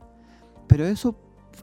[0.68, 1.16] pero eso,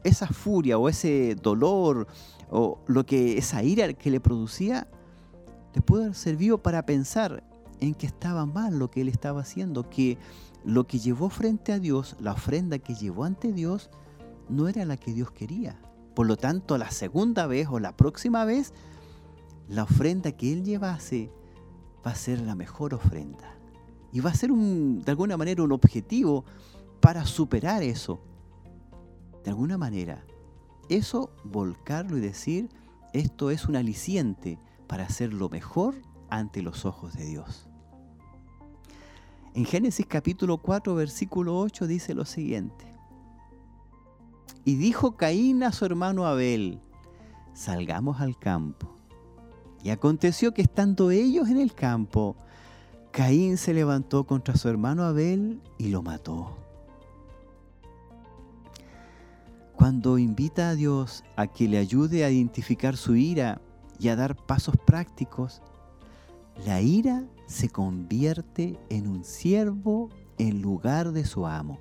[0.04, 2.06] esa furia o ese dolor
[2.50, 4.88] o lo que esa ira que le producía,
[5.74, 7.44] le pudo haber servido para pensar
[7.80, 10.18] en que estaba mal lo que él estaba haciendo, que
[10.64, 13.90] lo que llevó frente a Dios, la ofrenda que llevó ante Dios,
[14.48, 15.80] no era la que Dios quería.
[16.14, 18.72] Por lo tanto, la segunda vez o la próxima vez,
[19.68, 21.30] la ofrenda que él llevase
[22.04, 23.54] va a ser la mejor ofrenda.
[24.12, 26.44] Y va a ser de alguna manera un objetivo
[27.00, 28.18] para superar eso.
[29.48, 30.26] De alguna manera.
[30.90, 32.68] Eso, volcarlo y decir,
[33.14, 35.94] esto es un aliciente para hacerlo mejor
[36.28, 37.66] ante los ojos de Dios.
[39.54, 42.94] En Génesis capítulo 4, versículo 8 dice lo siguiente.
[44.66, 46.82] Y dijo Caín a su hermano Abel,
[47.54, 48.98] salgamos al campo.
[49.82, 52.36] Y aconteció que estando ellos en el campo,
[53.12, 56.67] Caín se levantó contra su hermano Abel y lo mató.
[59.88, 63.62] Cuando invita a Dios a que le ayude a identificar su ira
[63.98, 65.62] y a dar pasos prácticos,
[66.66, 71.78] la ira se convierte en un siervo en lugar de su amo.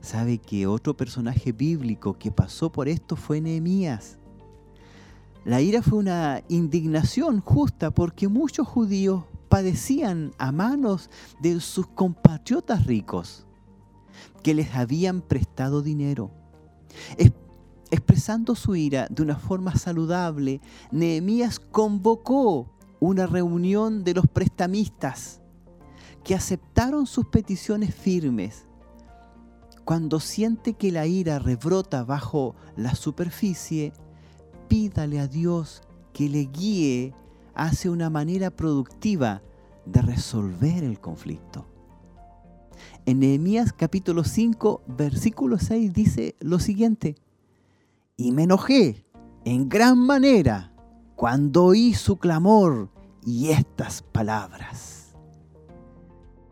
[0.00, 4.16] Sabe que otro personaje bíblico que pasó por esto fue Nehemías.
[5.44, 11.10] La ira fue una indignación justa porque muchos judíos padecían a manos
[11.42, 13.46] de sus compatriotas ricos
[14.42, 16.30] que les habían prestado dinero.
[17.92, 20.60] expresando su ira de una forma saludable,
[20.92, 25.40] Nehemías convocó una reunión de los prestamistas
[26.22, 28.66] que aceptaron sus peticiones firmes.
[29.84, 33.92] Cuando siente que la ira rebrota bajo la superficie,
[34.68, 37.14] pídale a Dios que le guíe
[37.54, 39.42] hacia una manera productiva
[39.86, 41.66] de resolver el conflicto.
[43.06, 47.16] En Nehemías capítulo 5, versículo 6 dice lo siguiente,
[48.16, 49.04] y me enojé
[49.44, 50.72] en gran manera
[51.16, 52.90] cuando oí su clamor
[53.24, 55.14] y estas palabras.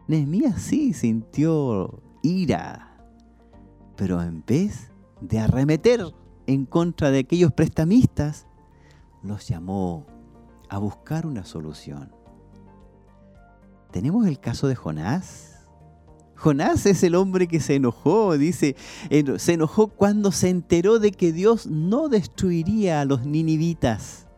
[0.07, 2.97] Nehemías sí sintió ira,
[3.95, 6.01] pero en vez de arremeter
[6.47, 8.47] en contra de aquellos prestamistas,
[9.23, 10.07] los llamó
[10.71, 12.11] a buscar una solución.
[13.91, 15.58] Tenemos el caso de Jonás.
[16.39, 18.77] Jonás es el hombre que se enojó, dice,
[19.39, 24.29] se enojó cuando se enteró de que Dios no destruiría a los ninivitas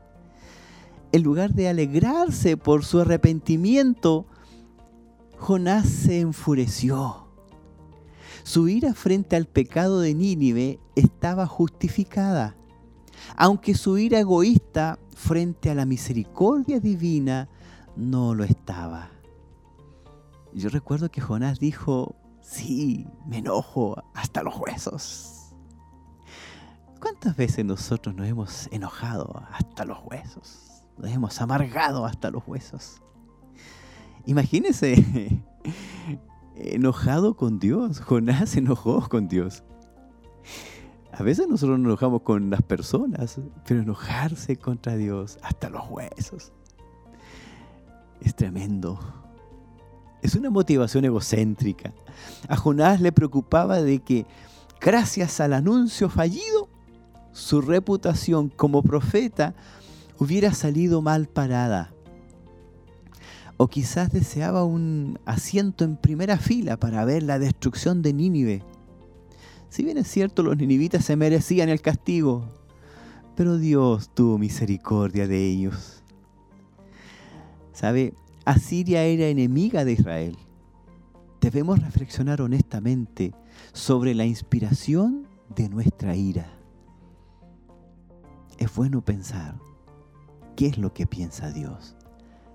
[1.13, 4.27] en lugar de alegrarse por su arrepentimiento,
[5.39, 7.27] Jonás se enfureció.
[8.43, 12.57] Su ira frente al pecado de Nínive estaba justificada,
[13.37, 17.49] aunque su ira egoísta frente a la misericordia divina
[17.97, 19.11] no lo estaba.
[20.53, 25.55] Yo recuerdo que Jonás dijo, sí, me enojo hasta los huesos.
[27.01, 30.71] ¿Cuántas veces nosotros nos hemos enojado hasta los huesos?
[31.01, 33.01] nos hemos amargado hasta los huesos.
[34.27, 35.43] Imagínese,
[36.57, 38.01] enojado con Dios.
[38.01, 39.63] Jonás se enojó con Dios.
[41.13, 46.53] A veces nosotros nos enojamos con las personas, pero enojarse contra Dios hasta los huesos
[48.21, 48.99] es tremendo.
[50.23, 51.93] Es una motivación egocéntrica.
[52.49, 54.27] A Jonás le preocupaba de que,
[54.81, 56.69] gracias al anuncio fallido,
[57.33, 59.55] su reputación como profeta
[60.19, 61.93] hubiera salido mal parada.
[63.57, 68.63] O quizás deseaba un asiento en primera fila para ver la destrucción de Nínive.
[69.69, 72.49] Si bien es cierto, los ninivitas se merecían el castigo,
[73.37, 76.03] pero Dios tuvo misericordia de ellos.
[77.73, 78.13] ¿Sabe?
[78.51, 80.37] Asiria era enemiga de Israel.
[81.41, 83.33] Debemos reflexionar honestamente
[83.73, 86.51] sobre la inspiración de nuestra ira.
[88.59, 89.55] Es bueno pensar
[90.57, 91.95] qué es lo que piensa Dios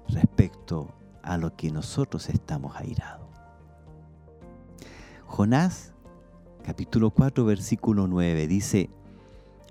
[0.10, 3.30] respecto a lo que nosotros estamos airados.
[5.28, 5.94] Jonás,
[6.62, 8.90] capítulo 4, versículo 9, dice,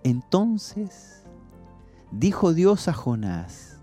[0.05, 1.23] entonces
[2.13, 3.77] dijo Dios a Jonás,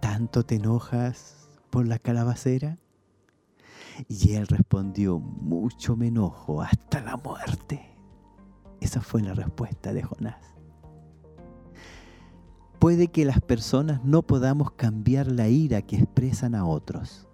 [0.00, 1.37] ¿tanto te enojas
[1.70, 2.78] por la calabacera?
[4.08, 7.88] Y él respondió, mucho me enojo hasta la muerte.
[8.80, 10.58] Esa fue la respuesta de Jonás.
[12.78, 17.26] Puede que las personas no podamos cambiar la ira que expresan a otros,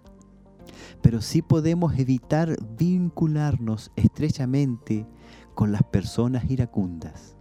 [1.03, 5.05] pero sí podemos evitar vincularnos estrechamente
[5.53, 7.35] con las personas iracundas.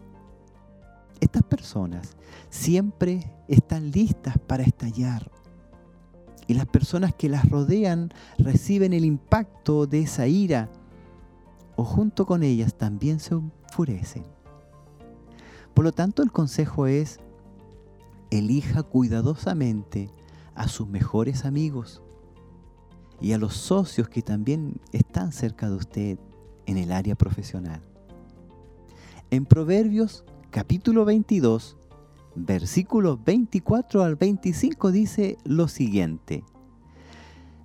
[1.20, 2.16] Estas personas
[2.50, 5.30] siempre están listas para estallar.
[6.46, 10.70] Y las personas que las rodean reciben el impacto de esa ira
[11.76, 14.24] o junto con ellas también se enfurecen.
[15.74, 17.18] Por lo tanto, el consejo es,
[18.30, 20.10] elija cuidadosamente
[20.54, 22.00] a sus mejores amigos
[23.20, 26.18] y a los socios que también están cerca de usted
[26.66, 27.82] en el área profesional.
[29.30, 31.76] En Proverbios capítulo 22,
[32.34, 36.44] versículos 24 al 25 dice lo siguiente.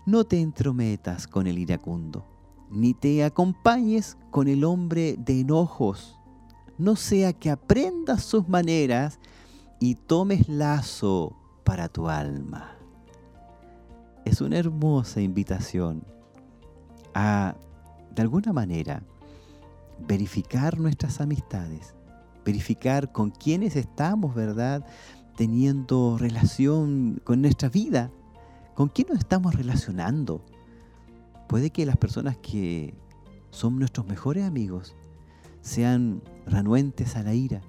[0.05, 2.26] No te entrometas con el iracundo,
[2.70, 6.20] ni te acompañes con el hombre de enojos,
[6.78, 9.20] no sea que aprendas sus maneras
[9.80, 12.72] y tomes lazo para tu alma.
[14.26, 16.03] Es una hermosa invitación
[17.13, 17.55] a,
[18.15, 19.03] de alguna manera,
[20.07, 21.93] verificar nuestras amistades,
[22.46, 24.86] verificar con quiénes estamos, ¿verdad?
[25.36, 28.12] Teniendo relación con nuestra vida,
[28.76, 30.44] con quién nos estamos relacionando.
[31.48, 32.94] Puede que las personas que
[33.52, 34.96] son nuestros mejores amigos
[35.62, 37.62] sean renuentes a la ira.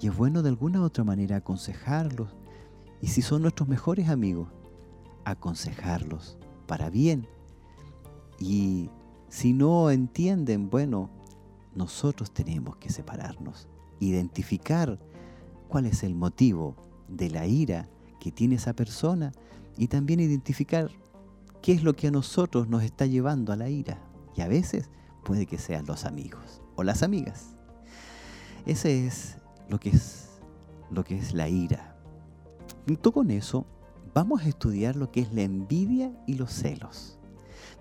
[0.00, 2.34] Y es bueno de alguna u otra manera aconsejarlos.
[3.00, 4.48] Y si son nuestros mejores amigos,
[5.24, 7.26] aconsejarlos para bien.
[8.38, 8.90] Y
[9.28, 11.10] si no entienden, bueno,
[11.74, 13.68] nosotros tenemos que separarnos
[14.06, 14.98] identificar
[15.68, 16.76] cuál es el motivo
[17.08, 17.88] de la ira
[18.20, 19.32] que tiene esa persona
[19.76, 20.90] y también identificar
[21.60, 23.98] qué es lo que a nosotros nos está llevando a la ira.
[24.36, 24.90] Y a veces
[25.24, 27.56] puede que sean los amigos o las amigas.
[28.66, 29.36] Ese es
[29.68, 30.28] lo que es
[30.90, 31.96] lo que es la ira.
[32.86, 33.66] Junto con eso,
[34.14, 37.18] vamos a estudiar lo que es la envidia y los celos.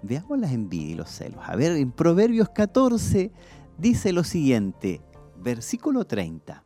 [0.02, 1.44] Veamos la envidia y los celos.
[1.46, 3.32] A ver, en Proverbios 14
[3.78, 5.02] dice lo siguiente:
[5.42, 6.64] Versículo 30.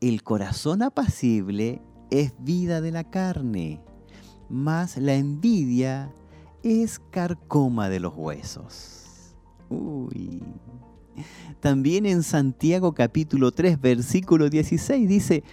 [0.00, 3.80] El corazón apacible es vida de la carne,
[4.48, 6.12] mas la envidia
[6.64, 9.36] es carcoma de los huesos.
[9.68, 10.42] Uy.
[11.60, 15.44] También en Santiago capítulo 3, versículo 16 dice,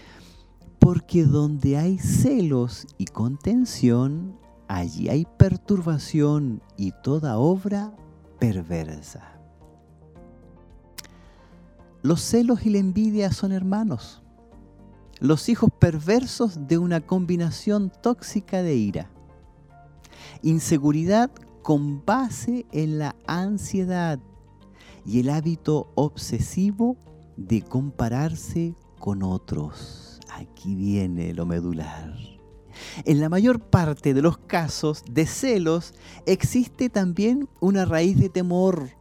[0.79, 7.93] porque donde hay celos y contención, allí hay perturbación y toda obra
[8.39, 9.36] perversa.
[12.07, 14.21] Los celos y la envidia son hermanos,
[15.19, 19.11] los hijos perversos de una combinación tóxica de ira.
[20.41, 21.29] Inseguridad
[21.63, 24.19] con base en la ansiedad
[25.05, 26.95] y el hábito obsesivo
[27.35, 30.21] de compararse con otros.
[30.33, 32.15] Aquí viene lo medular.
[33.03, 35.93] En la mayor parte de los casos de celos
[36.25, 38.91] existe también una raíz de temor,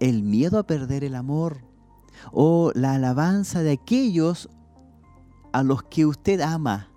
[0.00, 1.72] el miedo a perder el amor,
[2.32, 4.48] o la alabanza de aquellos
[5.52, 6.88] a los que usted ama.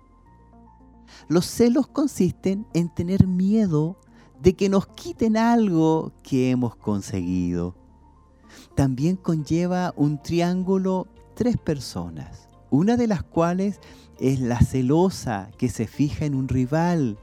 [1.28, 3.96] Los celos consisten en tener miedo
[4.40, 7.74] de que nos quiten algo que hemos conseguido.
[8.74, 13.80] También conlleva un triángulo tres personas, una de las cuales
[14.18, 17.18] es la celosa que se fija en un rival,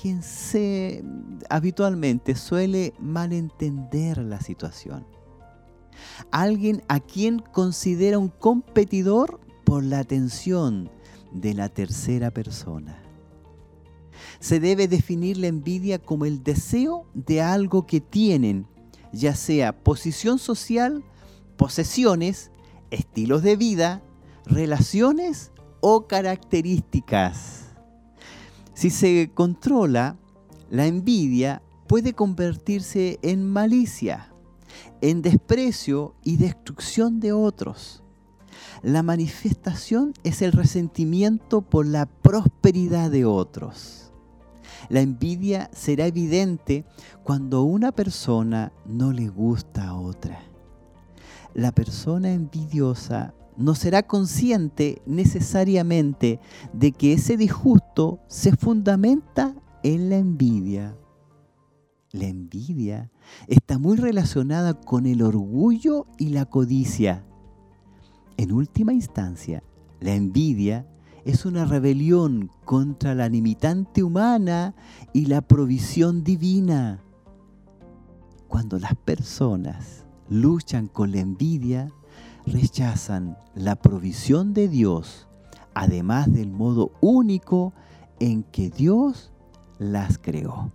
[0.00, 1.04] quien se
[1.48, 5.11] habitualmente suele malentender la situación
[6.30, 10.90] alguien a quien considera un competidor por la atención
[11.32, 12.98] de la tercera persona.
[14.40, 18.66] Se debe definir la envidia como el deseo de algo que tienen,
[19.12, 21.04] ya sea posición social,
[21.56, 22.50] posesiones,
[22.90, 24.02] estilos de vida,
[24.44, 27.66] relaciones o características.
[28.74, 30.16] Si se controla,
[30.70, 34.31] la envidia puede convertirse en malicia
[35.00, 38.02] en desprecio y destrucción de otros.
[38.82, 44.12] La manifestación es el resentimiento por la prosperidad de otros.
[44.88, 46.84] La envidia será evidente
[47.22, 50.40] cuando una persona no le gusta a otra.
[51.54, 56.40] La persona envidiosa no será consciente necesariamente
[56.72, 60.96] de que ese disgusto se fundamenta en la envidia.
[62.12, 63.10] La envidia
[63.46, 67.24] está muy relacionada con el orgullo y la codicia.
[68.36, 69.62] En última instancia,
[69.98, 70.86] la envidia
[71.24, 74.74] es una rebelión contra la limitante humana
[75.14, 77.02] y la provisión divina.
[78.46, 81.90] Cuando las personas luchan con la envidia,
[82.44, 85.28] rechazan la provisión de Dios,
[85.72, 87.72] además del modo único
[88.20, 89.32] en que Dios
[89.78, 90.72] las creó.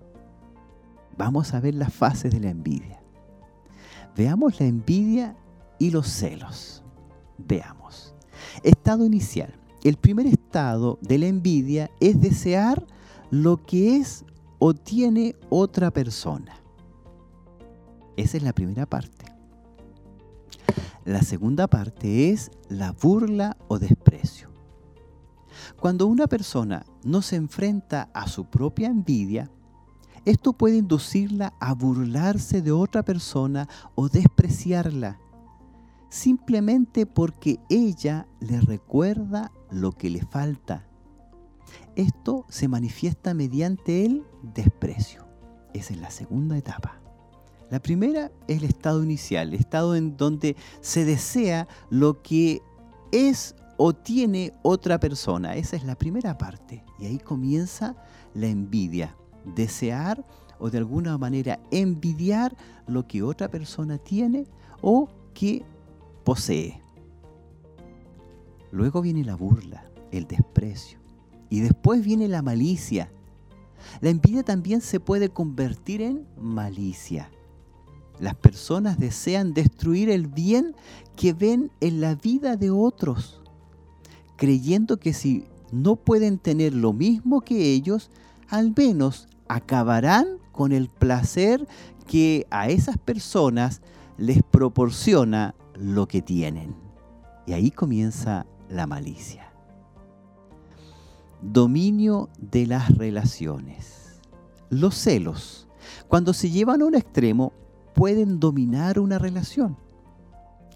[1.17, 3.01] Vamos a ver las fases de la envidia.
[4.15, 5.35] Veamos la envidia
[5.79, 6.83] y los celos.
[7.37, 8.15] Veamos.
[8.63, 9.53] Estado inicial.
[9.83, 12.85] El primer estado de la envidia es desear
[13.31, 14.25] lo que es
[14.59, 16.55] o tiene otra persona.
[18.15, 19.25] Esa es la primera parte.
[21.05, 24.49] La segunda parte es la burla o desprecio.
[25.79, 29.49] Cuando una persona no se enfrenta a su propia envidia,
[30.27, 35.21] esto puede inducirla a burlarse de otra persona o despreciarla,
[36.09, 40.85] simplemente porque ella le recuerda lo que le falta.
[41.95, 45.25] Esto se manifiesta mediante el desprecio.
[45.73, 46.99] Esa es la segunda etapa.
[47.71, 52.61] La primera es el estado inicial, el estado en donde se desea lo que
[53.13, 55.55] es o tiene otra persona.
[55.55, 56.83] Esa es la primera parte.
[56.99, 57.95] Y ahí comienza
[58.33, 59.15] la envidia.
[59.55, 60.25] Desear
[60.59, 62.55] o de alguna manera envidiar
[62.87, 64.47] lo que otra persona tiene
[64.81, 65.63] o que
[66.23, 66.81] posee.
[68.71, 70.99] Luego viene la burla, el desprecio.
[71.49, 73.11] Y después viene la malicia.
[74.01, 77.29] La envidia también se puede convertir en malicia.
[78.19, 80.75] Las personas desean destruir el bien
[81.15, 83.41] que ven en la vida de otros,
[84.35, 88.09] creyendo que si no pueden tener lo mismo que ellos,
[88.49, 91.67] al menos acabarán con el placer
[92.05, 93.81] que a esas personas
[94.17, 96.75] les proporciona lo que tienen.
[97.45, 99.53] Y ahí comienza la malicia.
[101.41, 104.19] Dominio de las relaciones.
[104.69, 105.67] Los celos,
[106.07, 107.53] cuando se llevan a un extremo,
[107.93, 109.77] pueden dominar una relación.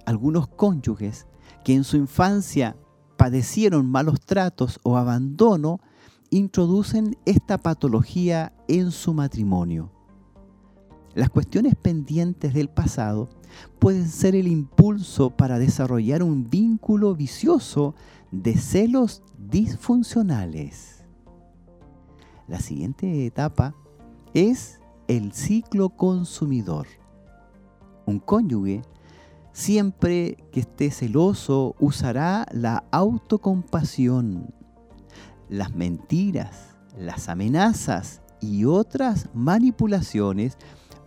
[0.06, 1.28] Algunos cónyuges
[1.64, 2.76] que en su infancia
[3.18, 5.80] padecieron malos tratos o abandono,
[6.32, 9.92] introducen esta patología en su matrimonio.
[11.14, 13.28] Las cuestiones pendientes del pasado
[13.80, 17.96] pueden ser el impulso para desarrollar un vínculo vicioso
[18.32, 21.04] de celos disfuncionales.
[22.48, 23.76] La siguiente etapa
[24.34, 24.80] es
[25.10, 26.88] el ciclo consumidor.
[28.06, 28.84] Un cónyuge,
[29.52, 34.54] siempre que esté celoso, usará la autocompasión,
[35.52, 40.58] las mentiras, las amenazas y otras manipulaciones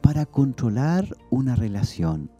[0.02, 2.30] para controlar una relación.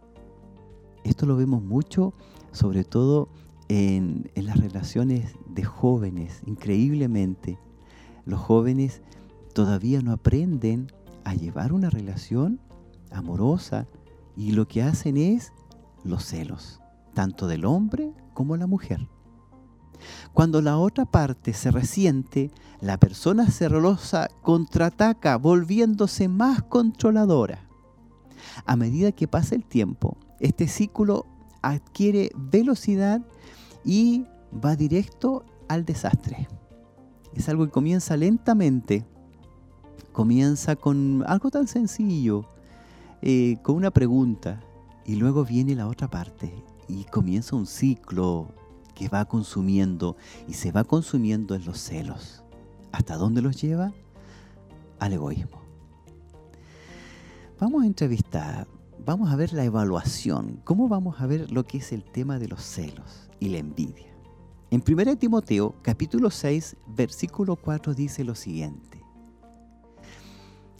[1.03, 2.13] Esto lo vemos mucho,
[2.53, 3.31] sobre todo
[3.69, 7.59] en, las relaciones de jóvenes, increíblemente.
[8.27, 9.01] Los jóvenes
[9.55, 10.93] todavía no aprenden
[11.25, 12.61] a llevar una relación
[13.11, 13.89] amorosa,
[14.37, 15.53] y lo que hacen es
[16.03, 16.81] los celos,
[17.15, 19.09] tanto del hombre como la mujer.
[20.33, 22.51] Cuando la otra parte se resiente,
[22.81, 27.69] la persona celosa contraataca volviéndose más controladora.
[28.67, 31.27] A medida que pasa el tiempo, este ciclo
[31.63, 33.23] adquiere velocidad
[33.85, 36.49] y va directo al desastre.
[37.35, 39.05] Es algo que comienza lentamente,
[40.13, 42.47] comienza con algo tan sencillo
[43.23, 44.61] eh, con una pregunta
[45.05, 46.53] y luego viene la otra parte
[46.89, 48.49] y comienza un ciclo
[48.95, 50.17] que va consumiendo
[50.49, 52.43] y se va consumiendo en los celos.
[52.93, 53.93] ¿Hasta dónde los lleva?
[54.99, 55.61] Al egoísmo.
[57.61, 58.67] Vamos a entrevistar,
[59.05, 62.49] vamos a ver la evaluación, cómo vamos a ver lo que es el tema de
[62.49, 64.15] los celos y la envidia.
[64.71, 69.03] En 1 Timoteo capítulo 6 versículo 4 dice lo siguiente.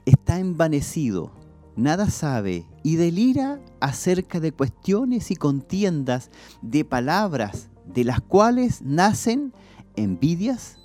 [0.05, 1.33] Está envanecido
[1.77, 6.31] nada sabe y delira acerca de cuestiones y contiendas
[6.63, 9.53] de palabras de las cuales nacen
[9.97, 10.79] envidias,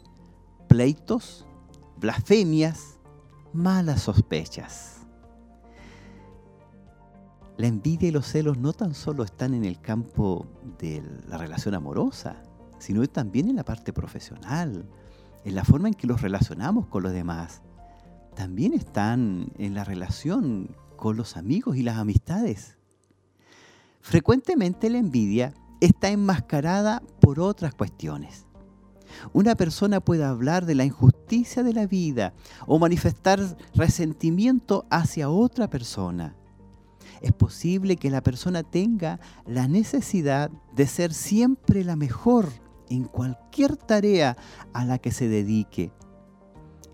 [0.67, 1.45] pleitos,
[1.97, 2.99] blasfemias,
[3.53, 4.97] malas sospechas.
[7.57, 10.47] La envidia y los celos no tan solo están en el campo
[10.77, 12.41] de la relación amorosa,
[12.77, 14.85] sino también en la parte profesional,
[15.43, 17.61] en la forma en que los relacionamos con los demás
[18.39, 22.77] también están en la relación con los amigos y las amistades.
[23.99, 28.45] Frecuentemente la envidia está enmascarada por otras cuestiones.
[29.33, 32.33] Una persona puede hablar de la injusticia de la vida
[32.67, 33.39] o manifestar
[33.73, 36.35] resentimiento hacia otra persona.
[37.21, 42.47] Es posible que la persona tenga la necesidad de ser siempre la mejor
[42.89, 44.37] en cualquier tarea
[44.73, 45.91] a la que se dedique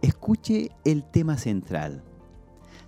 [0.06, 2.04] Escuche el tema central.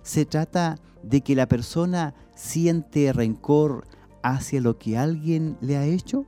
[0.02, 3.88] Se trata de que la persona siente rencor
[4.22, 6.24] hacia lo que alguien le ha hecho.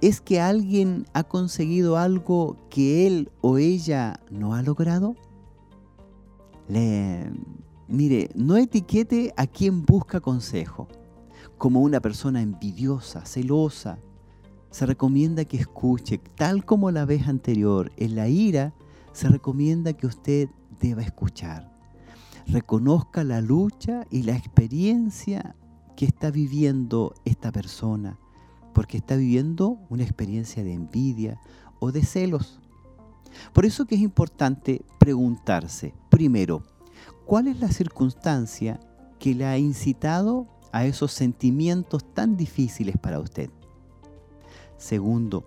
[0.00, 5.14] ¿Es que alguien ha conseguido algo que él o ella no ha logrado?
[7.88, 10.88] mire, no etiquete a quien busca consejo
[11.58, 13.98] como una persona envidiosa, celosa.
[14.70, 18.74] Se recomienda que escuche, tal como la vez anterior, en la ira
[19.12, 20.48] se recomienda que usted
[20.80, 21.70] deba escuchar.
[22.46, 25.54] Reconozca la lucha y la experiencia
[25.96, 28.18] que está viviendo esta persona,
[28.72, 31.40] porque está viviendo una experiencia de envidia
[31.78, 32.60] o de celos.
[33.52, 36.62] Por eso que es importante preguntarse, primero,
[37.26, 38.80] ¿cuál es la circunstancia
[39.18, 43.50] que le ha incitado a esos sentimientos tan difíciles para usted?
[44.76, 45.44] Segundo,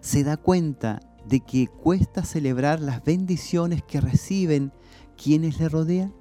[0.00, 4.72] ¿se da cuenta de que cuesta celebrar las bendiciones que reciben
[5.16, 6.12] quienes le rodean?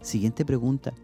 [0.00, 0.94] Siguiente pregunta.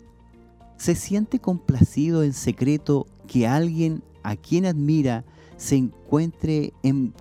[0.76, 5.24] ¿Se siente complacido en secreto que alguien a quien admira
[5.56, 6.72] se encuentre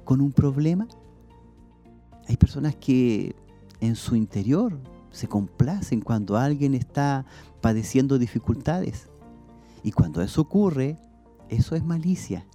[0.04, 0.88] con un problema?
[2.28, 3.36] Hay personas que
[3.80, 4.80] en su interior
[5.12, 7.26] se complacen cuando alguien está
[7.62, 9.08] padeciendo dificultades.
[9.84, 10.98] Y cuando eso ocurre,
[11.48, 12.46] eso es malicia.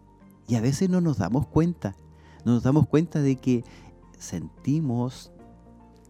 [0.47, 1.97] Y a veces no nos damos cuenta.
[2.45, 3.65] No nos damos cuenta de que
[4.19, 5.33] sentimos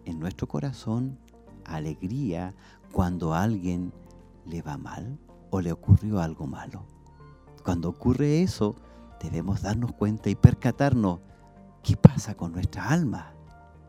[0.04, 1.18] en nuestro corazón
[1.64, 2.54] alegría
[2.90, 3.92] cuando alguien
[4.46, 5.18] le va mal
[5.50, 6.84] o le ocurrió algo malo.
[7.64, 8.76] Cuando ocurre eso,
[9.22, 11.20] debemos darnos cuenta y percatarnos
[11.82, 13.34] qué pasa con nuestra alma.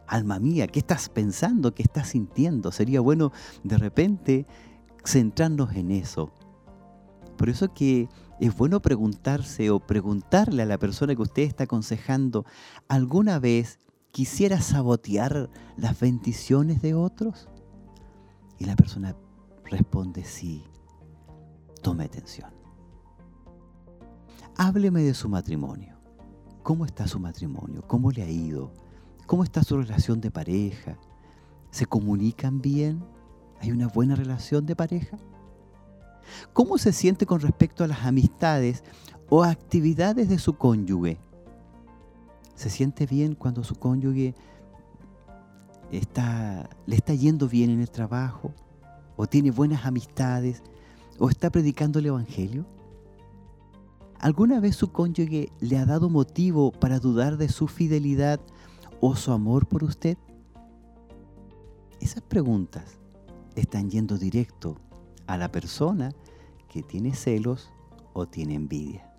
[0.07, 1.73] Alma mía, ¿qué estás pensando?
[1.73, 2.71] ¿Qué estás sintiendo?
[2.71, 3.31] Sería bueno
[3.63, 4.45] de repente
[5.05, 6.31] centrarnos en eso.
[7.37, 12.45] Por eso que es bueno preguntarse o preguntarle a la persona que usted está aconsejando,
[12.87, 13.79] ¿alguna vez
[14.11, 17.47] quisiera sabotear las bendiciones de otros?
[18.59, 19.15] Y la persona
[19.72, 20.63] responde sí.
[21.82, 22.51] Tome atención.
[24.57, 25.97] Hábleme de su matrimonio.
[26.61, 27.82] ¿Cómo está su matrimonio?
[27.88, 28.72] ¿Cómo le ha ido?
[29.26, 30.99] ¿Cómo está su relación de pareja?
[31.72, 33.03] ¿Se comunican bien?
[33.59, 35.17] ¿Hay una buena relación de pareja?
[36.53, 38.84] ¿Cómo se siente con respecto a las amistades
[39.30, 41.17] o actividades de su cónyuge?
[42.55, 44.36] ¿Se siente bien cuando su cónyuge
[45.91, 48.53] está, le está yendo bien en el trabajo?
[49.16, 50.64] ¿O tiene buenas amistades?
[51.20, 52.66] ¿O está predicando el Evangelio?
[54.20, 58.39] ¿Alguna vez su cónyuge le ha dado motivo para dudar de su fidelidad
[58.99, 60.18] o su amor por usted?
[61.99, 62.99] Esas preguntas
[63.55, 64.78] están yendo directo
[65.28, 66.12] a la persona
[66.70, 67.72] que tiene celos
[68.14, 69.12] o tiene envidia.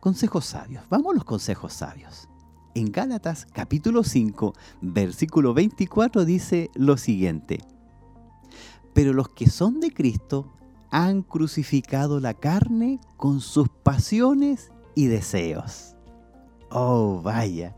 [0.00, 0.84] Consejos sabios.
[0.90, 2.28] Vamos a los consejos sabios.
[2.74, 7.60] En Gálatas capítulo 5, versículo 24 dice lo siguiente.
[8.94, 10.52] Pero los que son de Cristo
[10.90, 15.96] han crucificado la carne con sus pasiones y deseos.
[16.70, 17.76] Oh, vaya.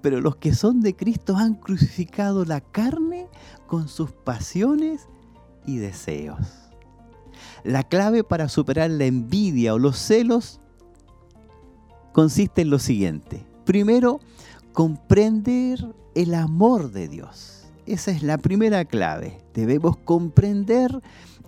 [0.00, 3.28] Pero los que son de Cristo han crucificado la carne
[3.66, 5.08] con sus pasiones
[5.66, 6.70] y deseos.
[7.64, 10.60] La clave para superar la envidia o los celos
[12.12, 13.46] consiste en lo siguiente.
[13.64, 14.20] Primero,
[14.72, 17.61] comprender el amor de Dios.
[17.86, 19.38] Esa es la primera clave.
[19.54, 21.02] Debemos comprender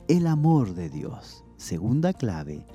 [0.09, 1.45] el amor de Dios.
[1.57, 2.67] Segunda clave,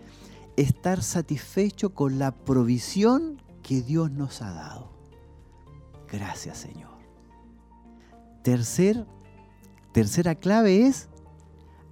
[0.55, 4.91] estar satisfecho con la provisión que Dios nos ha dado.
[6.11, 6.97] Gracias Señor.
[8.43, 9.05] Tercer,
[9.91, 11.09] tercera clave es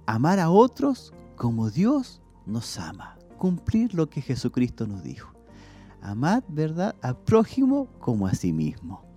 [0.06, 3.18] amar a otros como Dios nos ama.
[3.36, 5.32] Cumplir lo que Jesucristo nos dijo.
[6.00, 9.07] Amad, ¿verdad?, al prójimo como a sí mismo.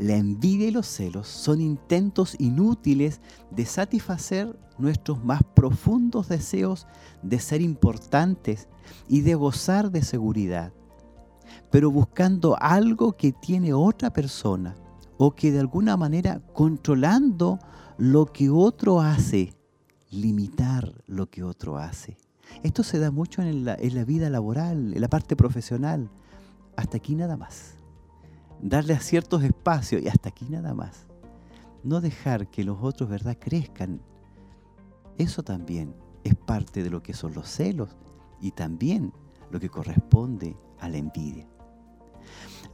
[0.00, 3.20] La envidia y los celos son intentos inútiles
[3.50, 6.86] de satisfacer nuestros más profundos deseos
[7.22, 8.66] de ser importantes
[9.08, 10.72] y de gozar de seguridad,
[11.70, 14.74] pero buscando algo que tiene otra persona
[15.18, 17.58] o que de alguna manera controlando
[17.98, 19.52] lo que otro hace,
[20.10, 22.16] limitar lo que otro hace.
[22.62, 26.08] Esto se da mucho en la, en la vida laboral, en la parte profesional.
[26.74, 27.79] Hasta aquí nada más
[28.62, 31.06] darle a ciertos espacios y hasta aquí nada más.
[31.82, 34.00] No dejar que los otros, ¿verdad?, crezcan.
[35.18, 35.94] Eso también
[36.24, 37.96] es parte de lo que son los celos
[38.40, 39.12] y también
[39.50, 41.46] lo que corresponde a la envidia.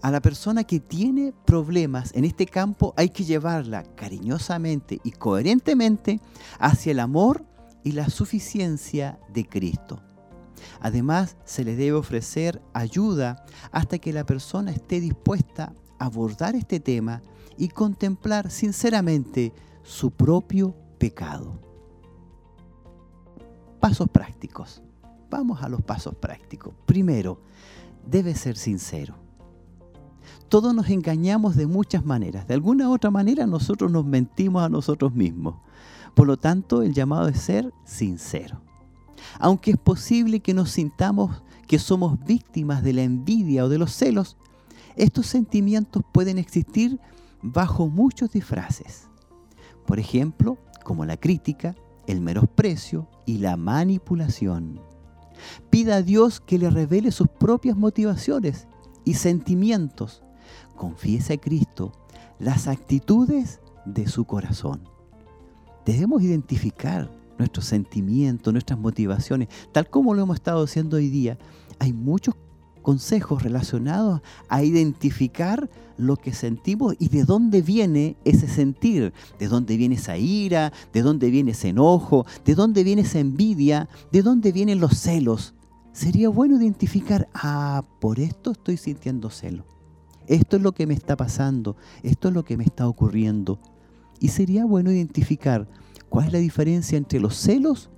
[0.03, 6.21] A la persona que tiene problemas en este campo hay que llevarla cariñosamente y coherentemente
[6.59, 7.45] hacia el amor
[7.83, 10.03] y la suficiencia de Cristo.
[10.81, 16.81] Además, se le debe ofrecer ayuda hasta que la persona esté dispuesta a abordar este
[16.81, 17.23] tema
[17.57, 19.53] y contemplar sinceramente
[19.83, 21.61] su propio pecado.
[23.81, 24.83] Pasos prácticos.
[25.31, 26.75] Vamos a los pasos prácticos.
[26.87, 27.41] Primero,
[28.07, 29.15] debe ser sincero.
[30.49, 32.47] Todos nos engañamos de muchas maneras.
[32.47, 35.57] De alguna u otra manera nosotros nos mentimos a nosotros mismos.
[36.15, 38.66] Por lo tanto, el llamado es ser sincero.
[39.39, 43.93] Aunque es posible que nos sintamos que somos víctimas de la envidia o de los
[43.93, 44.37] celos,
[44.97, 46.99] Estos sentimientos pueden existir
[47.43, 49.09] bajo muchos disfraces.
[49.87, 54.81] Por ejemplo, como la crítica, el menosprecio y la manipulación.
[55.69, 58.69] Pida a Dios que le revele sus propias motivaciones
[59.05, 60.23] y sentimientos.
[60.77, 61.93] Confiese a Cristo
[62.39, 64.89] las actitudes de su corazón.
[65.85, 71.39] Debemos identificar nuestros sentimientos, nuestras motivaciones, tal como lo hemos estado haciendo hoy día.
[71.79, 72.35] Hay muchos
[72.87, 79.77] consejos relacionados a identificar lo que sentimos y de dónde viene ese sentir, de dónde
[79.77, 84.53] viene esa ira, de dónde viene ese enojo, de dónde viene esa envidia, de dónde
[84.53, 85.55] vienen los celos.
[85.93, 89.65] Sería bueno identificar, ah, por esto estoy sintiendo celo.
[90.29, 93.59] Esto es lo que me está pasando, esto es lo que me está ocurriendo.
[94.21, 95.67] Y sería bueno identificar
[96.17, 97.91] cuál es la diferencia entre los celos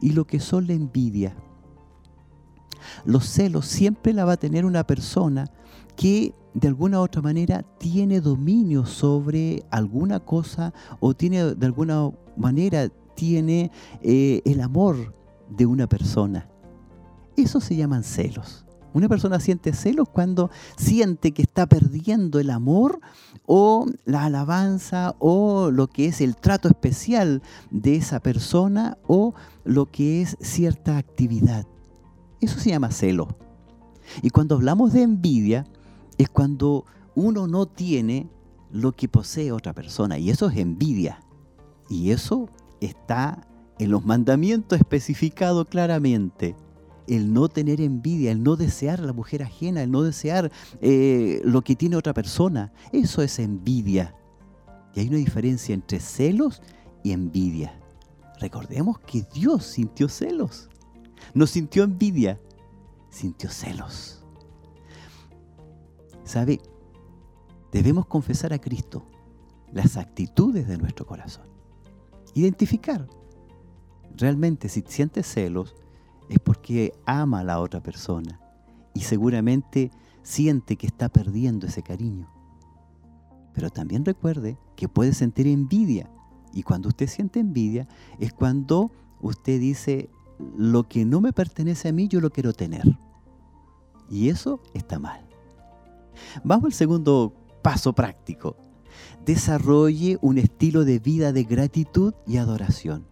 [0.00, 1.36] y lo que son la envidia.
[3.04, 5.50] Los celos siempre la va a tener una persona
[5.94, 12.10] que de alguna u otra manera tiene dominio sobre alguna cosa o tiene de alguna
[12.34, 13.70] manera tiene
[14.00, 15.12] eh, el amor
[15.50, 16.48] de una persona.
[17.36, 18.65] Eso se llaman celos.
[18.94, 23.00] Una persona siente celos cuando siente que está perdiendo el amor
[23.44, 29.34] o la alabanza o lo que es el trato especial de esa persona o
[29.64, 31.66] lo que es cierta actividad.
[32.40, 33.28] Eso se llama celo.
[34.22, 35.66] Y cuando hablamos de envidia
[36.16, 36.84] es cuando
[37.14, 38.30] uno no tiene
[38.70, 41.20] lo que posee otra persona y eso es envidia.
[41.88, 42.48] Y eso
[42.80, 43.46] está
[43.78, 46.56] en los mandamientos especificado claramente
[47.06, 50.50] el no tener envidia, el no desear la mujer ajena, el no desear
[50.80, 52.72] eh, lo que tiene otra persona.
[52.92, 54.14] Eso es envidia.
[54.94, 56.62] Y hay una diferencia entre celos
[57.02, 57.78] y envidia.
[58.40, 60.68] Recordemos que Dios sintió celos.
[61.34, 62.40] No sintió envidia,
[63.10, 64.24] sintió celos.
[66.24, 66.60] ¿Sabe?
[67.72, 69.06] Debemos confesar a Cristo
[69.72, 71.46] las actitudes de nuestro corazón.
[72.34, 73.06] Identificar
[74.16, 75.74] realmente si sientes celos,
[76.28, 78.40] es porque ama a la otra persona
[78.94, 79.90] y seguramente
[80.22, 82.28] siente que está perdiendo ese cariño.
[83.52, 86.10] Pero también recuerde que puede sentir envidia
[86.52, 87.86] y cuando usted siente envidia
[88.18, 90.10] es cuando usted dice,
[90.56, 92.98] lo que no me pertenece a mí yo lo quiero tener.
[94.10, 95.26] Y eso está mal.
[96.44, 98.56] Vamos al segundo paso práctico.
[99.24, 103.06] Desarrolle un estilo de vida de gratitud y adoración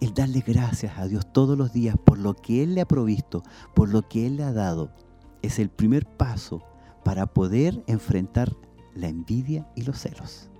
[0.00, 3.42] el darle gracias a Dios todos los días por lo que Él le ha provisto,
[3.74, 4.92] por lo que Él le ha dado,
[5.42, 6.62] es el primer paso
[7.04, 8.54] para poder enfrentar
[8.94, 10.50] la envidia y los celos.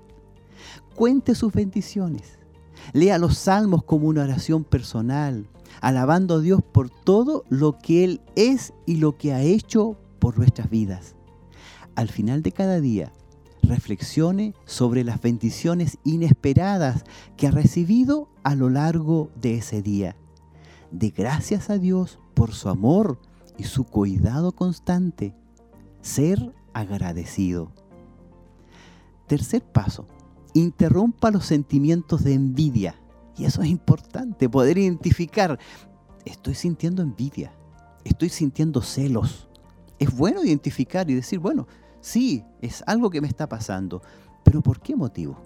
[0.95, 2.39] Cuente sus bendiciones.
[2.93, 5.49] Lea los salmos como una oración personal,
[5.81, 10.39] alabando a Dios por todo lo que Él es y lo que ha hecho por
[10.39, 11.15] nuestras vidas.
[11.97, 13.13] Al final de cada día,
[13.69, 17.05] reflexione sobre las bendiciones inesperadas
[17.37, 20.17] que ha recibido a lo largo de ese día.
[20.91, 23.21] De gracias a Dios por su amor
[23.57, 25.35] y su cuidado constante.
[26.01, 27.71] Ser agradecido.
[29.27, 30.09] Tercer paso,
[30.55, 32.95] interrumpa los sentimientos de envidia.
[33.37, 35.59] Y eso es importante, poder identificar,
[36.25, 37.53] estoy sintiendo envidia,
[38.05, 39.49] estoy sintiendo celos.
[39.99, 41.67] Es bueno identificar y decir, bueno,
[42.01, 44.03] Sí, es algo que me está pasando,
[44.45, 45.37] pero ¿por qué motivo?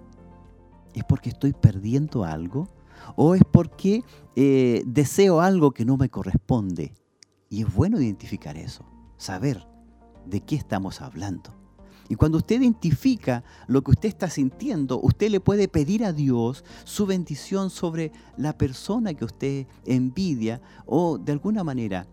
[0.94, 2.68] ¿Es porque estoy perdiendo algo?
[3.16, 4.04] ¿O es porque
[4.36, 6.92] eh, deseo algo que no me corresponde?
[7.48, 8.84] Y es bueno identificar eso,
[9.16, 9.66] saber
[10.26, 11.54] de qué estamos hablando.
[12.08, 16.64] Y cuando usted identifica lo que usted está sintiendo, usted le puede pedir a Dios
[16.84, 22.06] su bendición sobre la persona que usted envidia o de alguna manera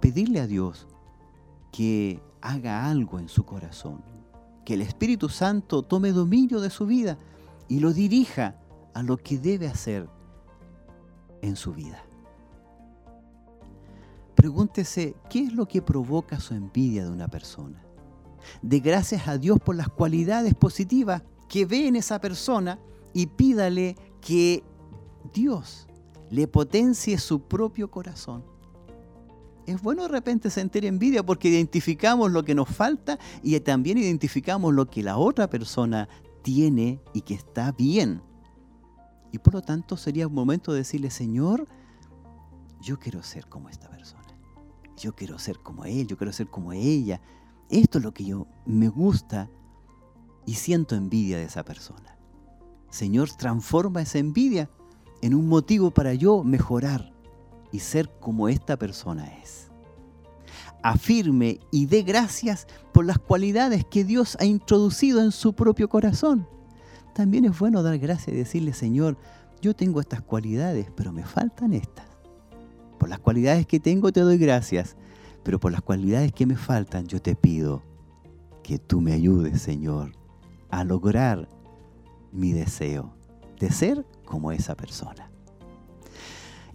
[0.00, 0.86] pedirle a Dios
[1.72, 4.02] que haga algo en su corazón,
[4.64, 7.18] que el Espíritu Santo tome dominio de su vida
[7.68, 8.56] y lo dirija
[8.94, 10.08] a lo que debe hacer
[11.42, 12.02] en su vida.
[14.34, 17.82] Pregúntese qué es lo que provoca su envidia de una persona.
[18.62, 22.78] De gracias a Dios por las cualidades positivas que ve en esa persona
[23.12, 24.64] y pídale que
[25.34, 25.86] Dios
[26.30, 28.44] le potencie su propio corazón
[29.70, 34.74] es bueno de repente sentir envidia porque identificamos lo que nos falta y también identificamos
[34.74, 36.08] lo que la otra persona
[36.42, 38.22] tiene y que está bien.
[39.32, 41.66] Y por lo tanto sería un momento de decirle, Señor,
[42.80, 44.24] yo quiero ser como esta persona.
[44.96, 47.20] Yo quiero ser como él, yo quiero ser como ella.
[47.68, 49.48] Esto es lo que yo me gusta
[50.46, 52.18] y siento envidia de esa persona.
[52.90, 54.68] Señor, transforma esa envidia
[55.22, 57.12] en un motivo para yo mejorar
[57.72, 59.70] y ser como esta persona es.
[60.82, 66.48] afirme y dé gracias por las cualidades que Dios ha introducido en su propio corazón.
[67.14, 69.18] También es bueno dar gracias y decirle, Señor,
[69.60, 72.06] yo tengo estas cualidades, pero me faltan estas.
[72.98, 74.96] Por las cualidades que tengo te doy gracias,
[75.42, 77.82] pero por las cualidades que me faltan yo te pido
[78.62, 80.12] que tú me ayudes, Señor,
[80.70, 81.48] a lograr
[82.32, 83.12] mi deseo
[83.58, 85.30] de ser como esa persona.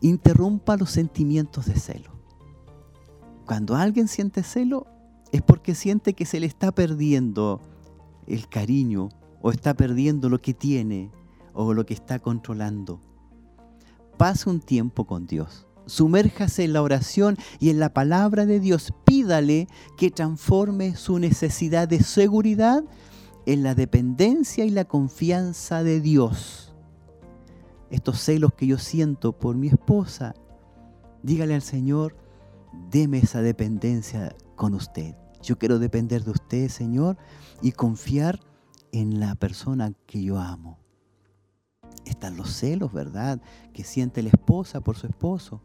[0.02, 2.12] Interrumpa los sentimientos de celo.
[3.46, 4.88] Cuando alguien siente celo
[5.32, 7.62] es porque siente que se le está perdiendo
[8.28, 9.10] el cariño
[9.42, 11.12] o está perdiendo lo que tiene
[11.54, 13.00] o lo que está controlando.
[14.18, 15.68] Pase un tiempo con Dios.
[15.86, 18.94] Sumérjase en la oración y en la palabra de Dios.
[19.06, 19.68] Pídale
[19.98, 22.84] que transforme su necesidad de seguridad
[23.46, 26.65] en la dependencia y la confianza de Dios.
[27.90, 30.34] Estos celos que yo siento por mi esposa,
[31.24, 32.16] dígale al Señor,
[32.90, 35.16] deme esa dependencia con usted.
[35.42, 37.18] Yo quiero depender de usted, Señor,
[37.62, 38.40] y confiar
[38.92, 40.80] en la persona que yo amo.
[42.06, 43.42] Están los celos, ¿verdad?
[43.74, 45.62] Que siente la esposa por su esposo.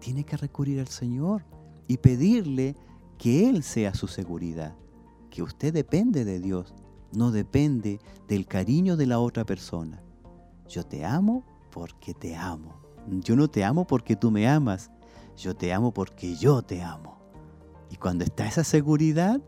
[0.00, 1.44] Tiene que recurrir al Señor
[1.86, 2.74] y pedirle
[3.18, 4.74] que Él sea su seguridad.
[5.30, 6.74] Que usted depende de Dios,
[7.12, 10.02] no depende del cariño de la otra persona.
[10.68, 12.74] Yo te amo porque te amo.
[13.06, 14.90] Yo no te amo porque tú me amas.
[15.36, 17.18] Yo te amo porque yo te amo.
[17.90, 19.40] Y cuando está esa seguridad,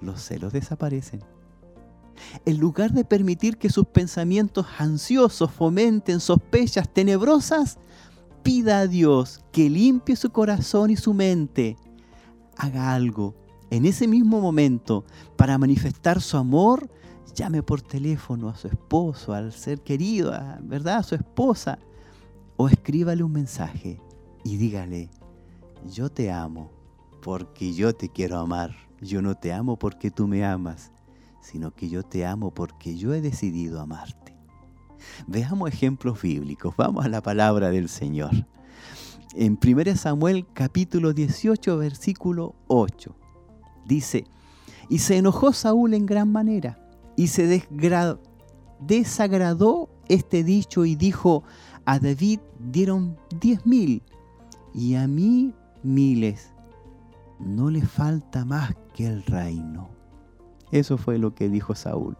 [0.00, 1.20] los celos desaparecen.
[2.44, 7.78] En lugar de permitir que sus pensamientos ansiosos fomenten sospechas tenebrosas,
[8.42, 11.76] pida a Dios que limpie su corazón y su mente.
[12.56, 13.34] Haga algo
[13.70, 15.04] en ese mismo momento
[15.36, 16.90] para manifestar su amor.
[17.34, 20.98] Llame por teléfono a su esposo, al ser querido, ¿verdad?
[20.98, 21.78] A su esposa.
[22.56, 24.00] O escríbale un mensaje
[24.44, 25.08] y dígale,
[25.90, 26.70] yo te amo
[27.22, 28.74] porque yo te quiero amar.
[29.00, 30.92] Yo no te amo porque tú me amas
[31.40, 34.36] sino que yo te amo porque yo he decidido amarte.
[35.26, 38.30] Veamos ejemplos bíblicos, vamos a la palabra del Señor.
[39.34, 43.14] En 1 Samuel capítulo 18 versículo 8
[43.86, 44.24] dice,
[44.88, 46.78] y se enojó Saúl en gran manera
[47.16, 47.64] y se
[48.80, 51.44] desagradó este dicho y dijo,
[51.84, 54.02] a David dieron diez mil
[54.74, 56.52] y a mí miles.
[57.38, 59.88] No le falta más que el reino.
[60.70, 62.16] Eso fue lo que dijo Saúl.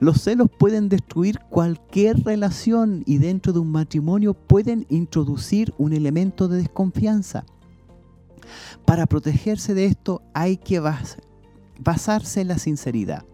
[0.00, 6.48] Los celos pueden destruir cualquier relación y dentro de un matrimonio pueden introducir un elemento
[6.48, 7.44] de desconfianza.
[8.84, 10.80] Para protegerse de esto hay que
[11.80, 13.24] basarse en la sinceridad.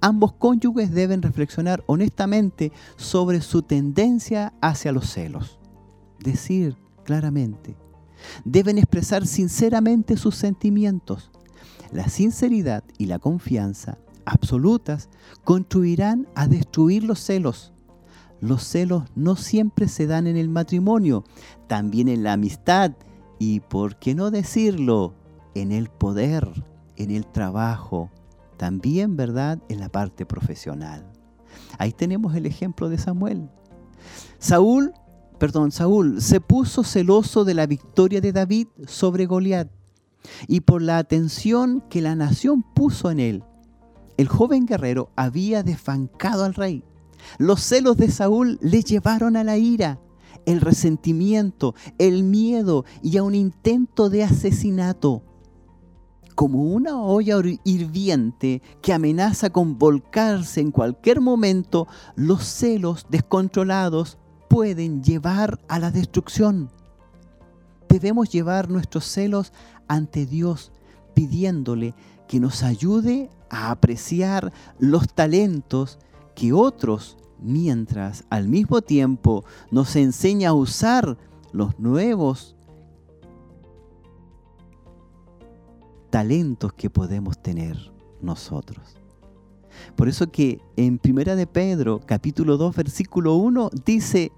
[0.00, 5.58] Ambos cónyuges deben reflexionar honestamente sobre su tendencia hacia los celos.
[6.20, 7.76] Decir claramente.
[8.44, 11.30] Deben expresar sinceramente sus sentimientos.
[11.92, 15.08] La sinceridad y la confianza absolutas
[15.44, 17.72] contribuirán a destruir los celos.
[18.40, 21.24] Los celos no siempre se dan en el matrimonio,
[21.68, 22.92] también en la amistad
[23.38, 25.14] y, por qué no decirlo,
[25.54, 26.64] en el poder,
[26.96, 28.10] en el trabajo,
[28.56, 31.10] también, ¿verdad?, en la parte profesional.
[31.78, 33.48] Ahí tenemos el ejemplo de Samuel.
[34.38, 34.92] Saúl,
[35.38, 39.68] perdón, Saúl se puso celoso de la victoria de David sobre Goliat
[40.46, 43.44] y por la atención que la nación puso en él.
[44.16, 46.84] El joven guerrero había desfancado al rey.
[47.38, 50.00] Los celos de Saúl le llevaron a la ira,
[50.46, 55.22] el resentimiento, el miedo y a un intento de asesinato.
[56.36, 64.18] Como una olla hirviente que amenaza con volcarse en cualquier momento, los celos descontrolados
[64.50, 66.70] pueden llevar a la destrucción.
[67.88, 69.54] Debemos llevar nuestros celos
[69.88, 70.72] ante Dios
[71.14, 71.94] pidiéndole
[72.28, 75.98] que nos ayude a apreciar los talentos
[76.34, 81.16] que otros, mientras al mismo tiempo nos enseña a usar
[81.52, 82.55] los nuevos
[86.10, 88.96] talentos que podemos tener nosotros.
[89.94, 94.32] Por eso que en Primera de Pedro, capítulo 2, versículo 1 dice,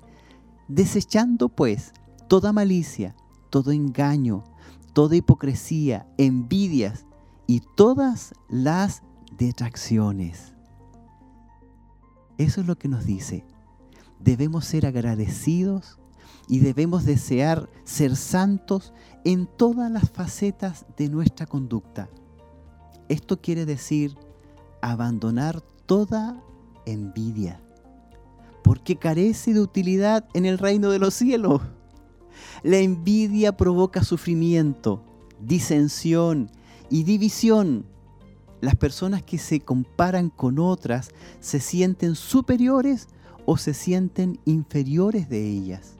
[0.66, 1.92] desechando pues
[2.28, 3.14] toda malicia,
[3.50, 4.44] todo engaño,
[4.92, 7.06] toda hipocresía, envidias
[7.46, 9.02] y todas las
[9.36, 10.54] detracciones.
[12.36, 13.44] Eso es lo que nos dice.
[14.20, 15.98] Debemos ser agradecidos
[16.48, 18.92] y debemos desear ser santos
[19.24, 22.08] en todas las facetas de nuestra conducta.
[23.08, 24.16] Esto quiere decir
[24.80, 26.42] abandonar toda
[26.86, 27.60] envidia,
[28.62, 31.60] porque carece de utilidad en el reino de los cielos.
[32.62, 35.02] La envidia provoca sufrimiento,
[35.40, 36.50] disensión
[36.90, 37.86] y división.
[38.60, 41.10] Las personas que se comparan con otras
[41.40, 43.08] se sienten superiores
[43.46, 45.97] o se sienten inferiores de ellas.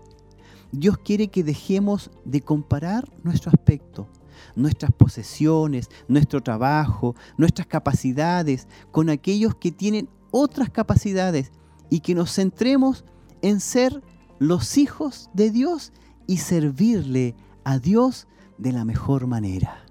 [0.73, 4.09] Dios quiere que dejemos de comparar nuestro aspecto,
[4.55, 11.53] nuestras posesiones, nuestro trabajo, nuestras capacidades con aquellos que tienen otras capacidades
[11.91, 13.05] y que nos centremos
[13.41, 14.03] en ser
[14.39, 15.93] los hijos de Dios
[16.27, 19.85] y servirle a Dios de la mejor manera.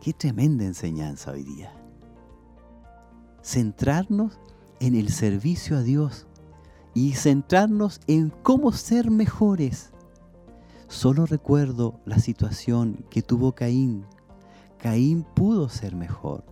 [0.00, 1.72] Qué tremenda enseñanza hoy día.
[3.42, 4.38] Centrarnos
[4.78, 6.25] en el servicio a Dios
[6.96, 9.90] y centrarnos en cómo ser mejores.
[10.88, 14.06] Solo recuerdo la situación que tuvo Caín.
[14.78, 16.46] Caín pudo ser mejor.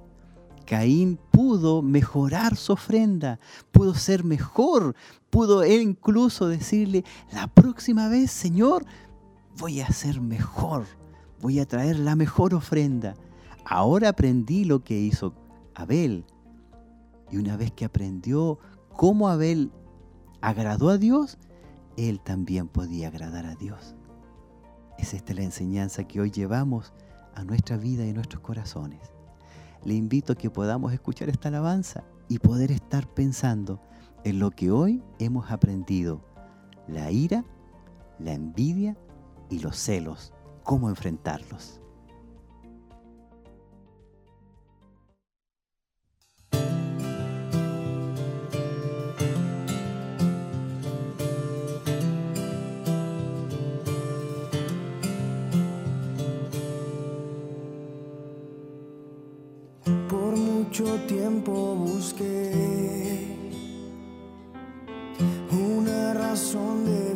[0.66, 3.40] Caín pudo mejorar su ofrenda,
[3.72, 4.94] pudo ser mejor,
[5.30, 8.84] pudo él incluso decirle, la próxima vez, Señor,
[9.56, 10.84] voy a ser mejor,
[11.40, 13.14] voy a traer la mejor ofrenda.
[13.64, 15.32] Ahora aprendí lo que hizo
[15.74, 16.26] Abel.
[17.30, 18.58] Y una vez que aprendió
[18.94, 19.70] cómo Abel
[20.44, 21.38] agradó a Dios,
[21.96, 23.94] él también podía agradar a Dios.
[24.98, 26.92] Es esta la enseñanza que hoy llevamos
[27.34, 29.00] a nuestra vida y a nuestros corazones.
[29.84, 33.80] Le invito a que podamos escuchar esta alabanza y poder estar pensando
[34.22, 36.20] en lo que hoy hemos aprendido.
[36.88, 37.42] La ira,
[38.18, 38.98] la envidia
[39.48, 40.34] y los celos.
[40.62, 41.80] Cómo enfrentarlos.
[60.76, 62.50] Mucho tiempo busqué
[65.52, 67.13] una razón de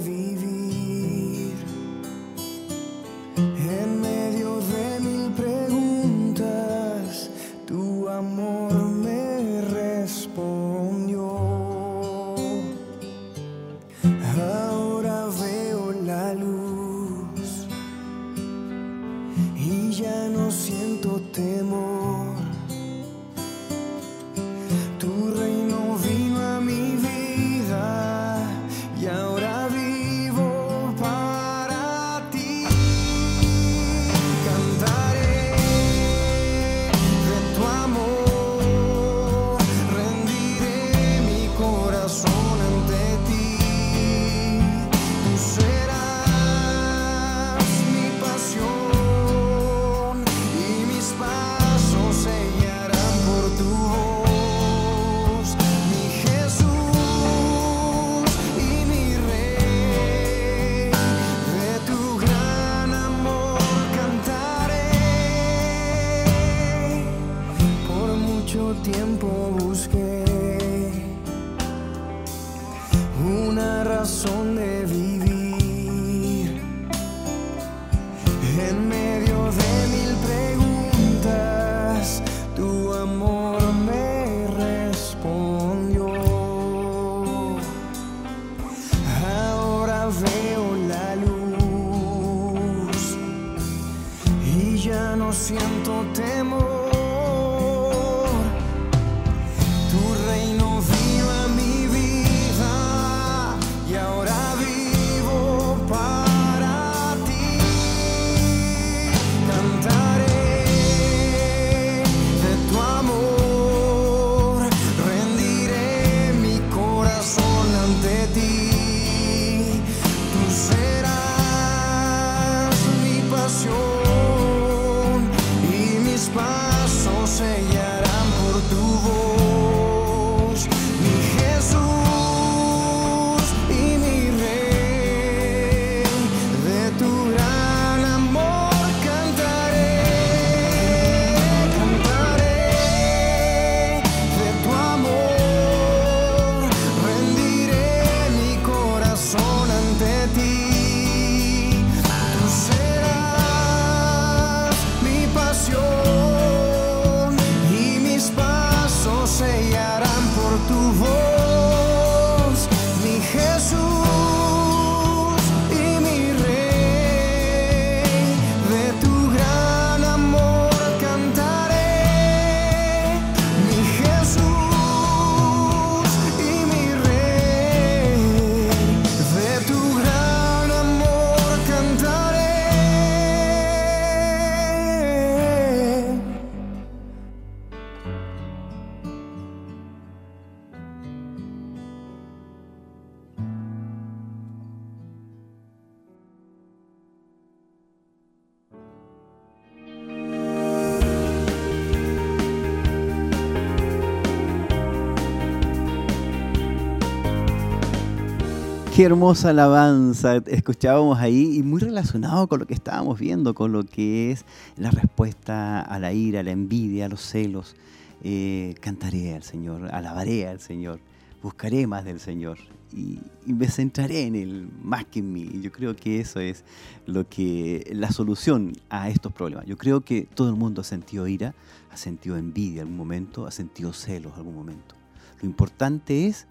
[208.99, 213.84] Qué hermosa alabanza escuchábamos ahí y muy relacionado con lo que estábamos viendo, con lo
[213.84, 214.44] que es
[214.76, 217.76] la respuesta a la ira, a la envidia, a los celos.
[218.24, 220.99] Eh, cantaré al Señor, alabaré al Señor,
[221.44, 222.59] buscaré más del Señor
[222.92, 225.49] y, y, me centraré en Él más que en mí.
[225.62, 226.64] Yo creo que eso es
[227.07, 229.64] lo que la solución a estos problemas.
[229.66, 231.55] Yo creo que todo el mundo ha sentido ira,
[231.92, 234.96] ha sentido envidia en algún momento, ha sentido celos algún momento.
[235.40, 236.49] Lo importante es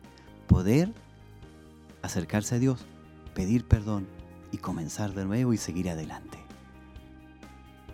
[0.47, 0.93] poder
[2.01, 2.85] acercarse a Dios,
[3.33, 4.07] pedir perdón
[4.51, 6.39] y comenzar de nuevo y seguir adelante.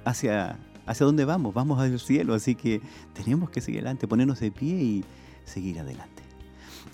[0.06, 1.54] Hacia, hacia dónde vamos?
[1.54, 2.82] Vamos al cielo, así que
[3.14, 5.06] tenemos que seguir adelante, ponernos de pie y
[5.46, 6.24] seguir adelante.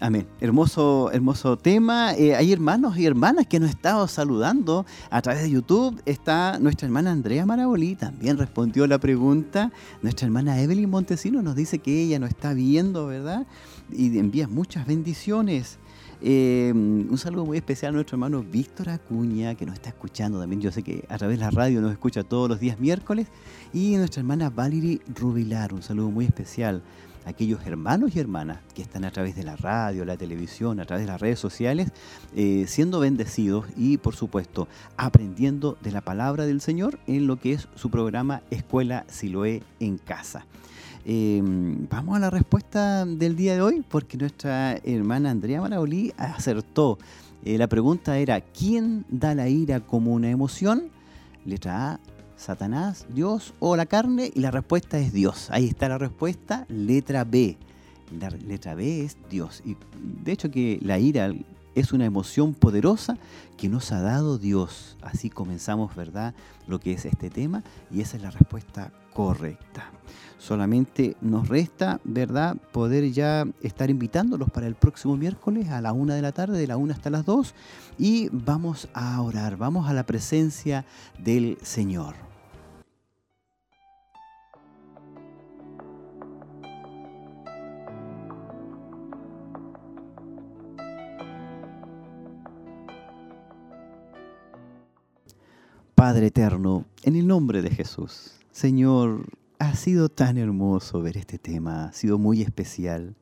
[0.01, 0.27] Amén.
[0.39, 2.13] Hermoso, hermoso tema.
[2.13, 6.01] Eh, hay hermanos y hermanas que nos están saludando a través de YouTube.
[6.05, 9.73] Está nuestra hermana Andrea Marabolí, también respondió la pregunta.
[10.01, 13.45] Nuestra hermana Evelyn Montesino nos dice que ella nos está viendo, ¿verdad?
[13.91, 15.79] Y envía muchas bendiciones.
[16.21, 20.61] Eh, un saludo muy especial a nuestro hermano Víctor Acuña, que nos está escuchando también.
[20.61, 23.27] Yo sé que a través de la radio nos escucha todos los días miércoles.
[23.73, 26.81] Y nuestra hermana Valerie Rubilar, un saludo muy especial
[27.25, 30.85] a aquellos hermanos y hermanas que están a través de la radio, la televisión, a
[30.85, 31.89] través de las redes sociales,
[32.35, 34.67] eh, siendo bendecidos y, por supuesto,
[34.97, 39.97] aprendiendo de la palabra del Señor en lo que es su programa Escuela Siloé en
[39.97, 40.45] Casa.
[41.05, 41.41] Eh,
[41.89, 46.97] vamos a la respuesta del día de hoy, porque nuestra hermana Andrea Marabolí acertó.
[47.43, 50.89] Eh, la pregunta era, ¿quién da la ira como una emoción?
[51.45, 51.99] Letra A,
[52.35, 54.31] Satanás, Dios o la carne.
[54.33, 55.47] Y la respuesta es Dios.
[55.51, 56.65] Ahí está la respuesta.
[56.69, 57.57] Letra B.
[58.19, 59.61] La letra B es Dios.
[59.65, 59.77] Y
[60.23, 61.31] de hecho que la ira
[61.75, 63.17] es una emoción poderosa
[63.57, 64.97] que nos ha dado Dios.
[65.01, 66.33] Así comenzamos, ¿verdad?
[66.67, 69.91] Lo que es este tema y esa es la respuesta correcta.
[70.39, 76.15] Solamente nos resta, ¿verdad?, poder ya estar invitándolos para el próximo miércoles a la una
[76.15, 77.53] de la tarde, de la una hasta las dos,
[77.97, 80.85] y vamos a orar, vamos a la presencia
[81.21, 82.15] del Señor.
[95.95, 99.25] Padre eterno, en el nombre de Jesús, Señor,
[99.59, 103.15] ha sido tan hermoso ver este tema, ha sido muy especial.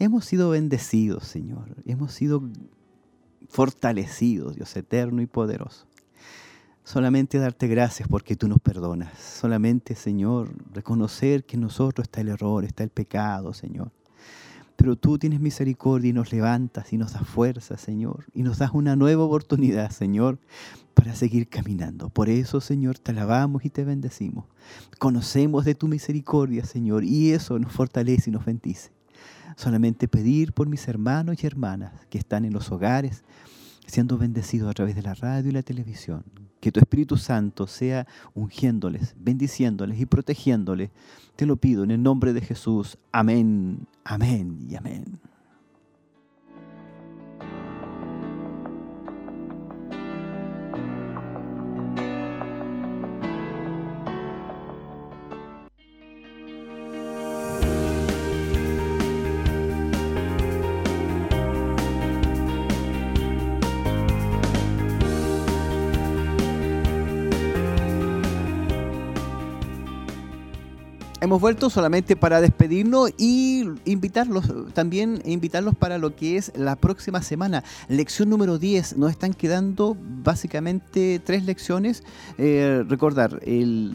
[0.00, 1.76] Hemos sido bendecidos, Señor.
[1.86, 2.42] Hemos sido
[3.48, 5.86] fortalecidos, Dios eterno y poderoso.
[6.84, 9.18] Solamente darte gracias porque tú nos perdonas.
[9.18, 13.92] Solamente, Señor, reconocer que en nosotros está el error, está el pecado, Señor.
[14.78, 18.26] Pero tú tienes misericordia y nos levantas y nos das fuerza, Señor.
[18.32, 20.38] Y nos das una nueva oportunidad, Señor,
[20.94, 22.10] para seguir caminando.
[22.10, 24.44] Por eso, Señor, te alabamos y te bendecimos.
[25.00, 28.92] Conocemos de tu misericordia, Señor, y eso nos fortalece y nos bendice.
[29.56, 33.24] Solamente pedir por mis hermanos y hermanas que están en los hogares,
[33.88, 36.22] siendo bendecidos a través de la radio y la televisión.
[36.60, 40.90] Que tu Espíritu Santo sea ungiéndoles, bendiciéndoles y protegiéndoles.
[41.36, 42.98] Te lo pido en el nombre de Jesús.
[43.12, 45.18] Amén, amén y amén.
[71.28, 77.20] Hemos vuelto solamente para despedirnos y invitarlos también invitarlos para lo que es la próxima
[77.20, 77.64] semana.
[77.88, 78.96] Lección número 10.
[78.96, 82.02] Nos están quedando básicamente tres lecciones.
[82.38, 83.42] Eh, recordar,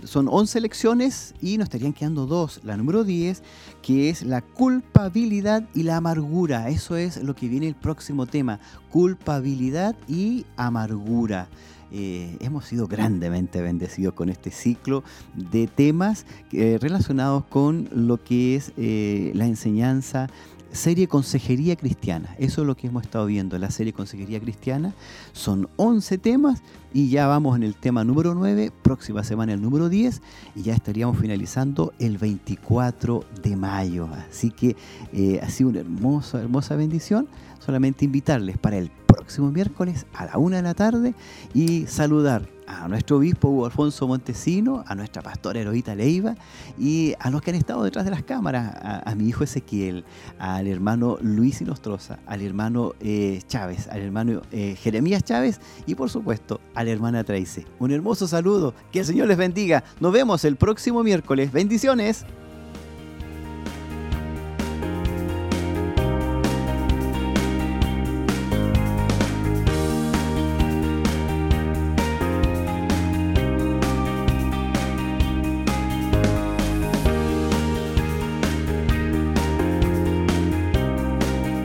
[0.04, 2.62] son 11 lecciones y nos estarían quedando dos.
[2.64, 3.42] La número 10,
[3.82, 6.70] que es la culpabilidad y la amargura.
[6.70, 8.60] Eso es lo que viene el próximo tema.
[8.92, 11.48] Culpabilidad y amargura.
[11.96, 15.04] Eh, hemos sido grandemente bendecidos con este ciclo
[15.36, 20.28] de temas eh, relacionados con lo que es eh, la enseñanza
[20.74, 22.36] serie Consejería Cristiana.
[22.38, 24.94] Eso es lo que hemos estado viendo, la serie Consejería Cristiana.
[25.32, 26.62] Son 11 temas
[26.94, 30.22] y ya vamos en el tema número 9, próxima semana el número 10
[30.56, 34.10] y ya estaríamos finalizando el 24 de mayo.
[34.30, 34.76] Así que
[35.42, 37.28] ha sido una hermosa, hermosa bendición.
[37.60, 41.16] Solamente invitarles para el próximo miércoles a la una de la tarde
[41.54, 46.36] y saludar a nuestro obispo Hugo Alfonso Montesino, a nuestra pastora Eloíta Leiva
[46.78, 48.74] y a los que han estado detrás de las cámaras,
[49.06, 50.04] a, mi hijo Ezequiel,
[50.40, 56.10] al hermano Luis Inostroza, al hermano eh, Chávez, al hermano eh, Jeremías Chávez y por
[56.10, 57.66] supuesto a la hermana Trace.
[57.80, 59.84] Un hermoso saludo, que el Señor les bendiga.
[60.00, 61.52] Nos vemos el próximo miércoles.
[61.52, 62.26] Bendiciones.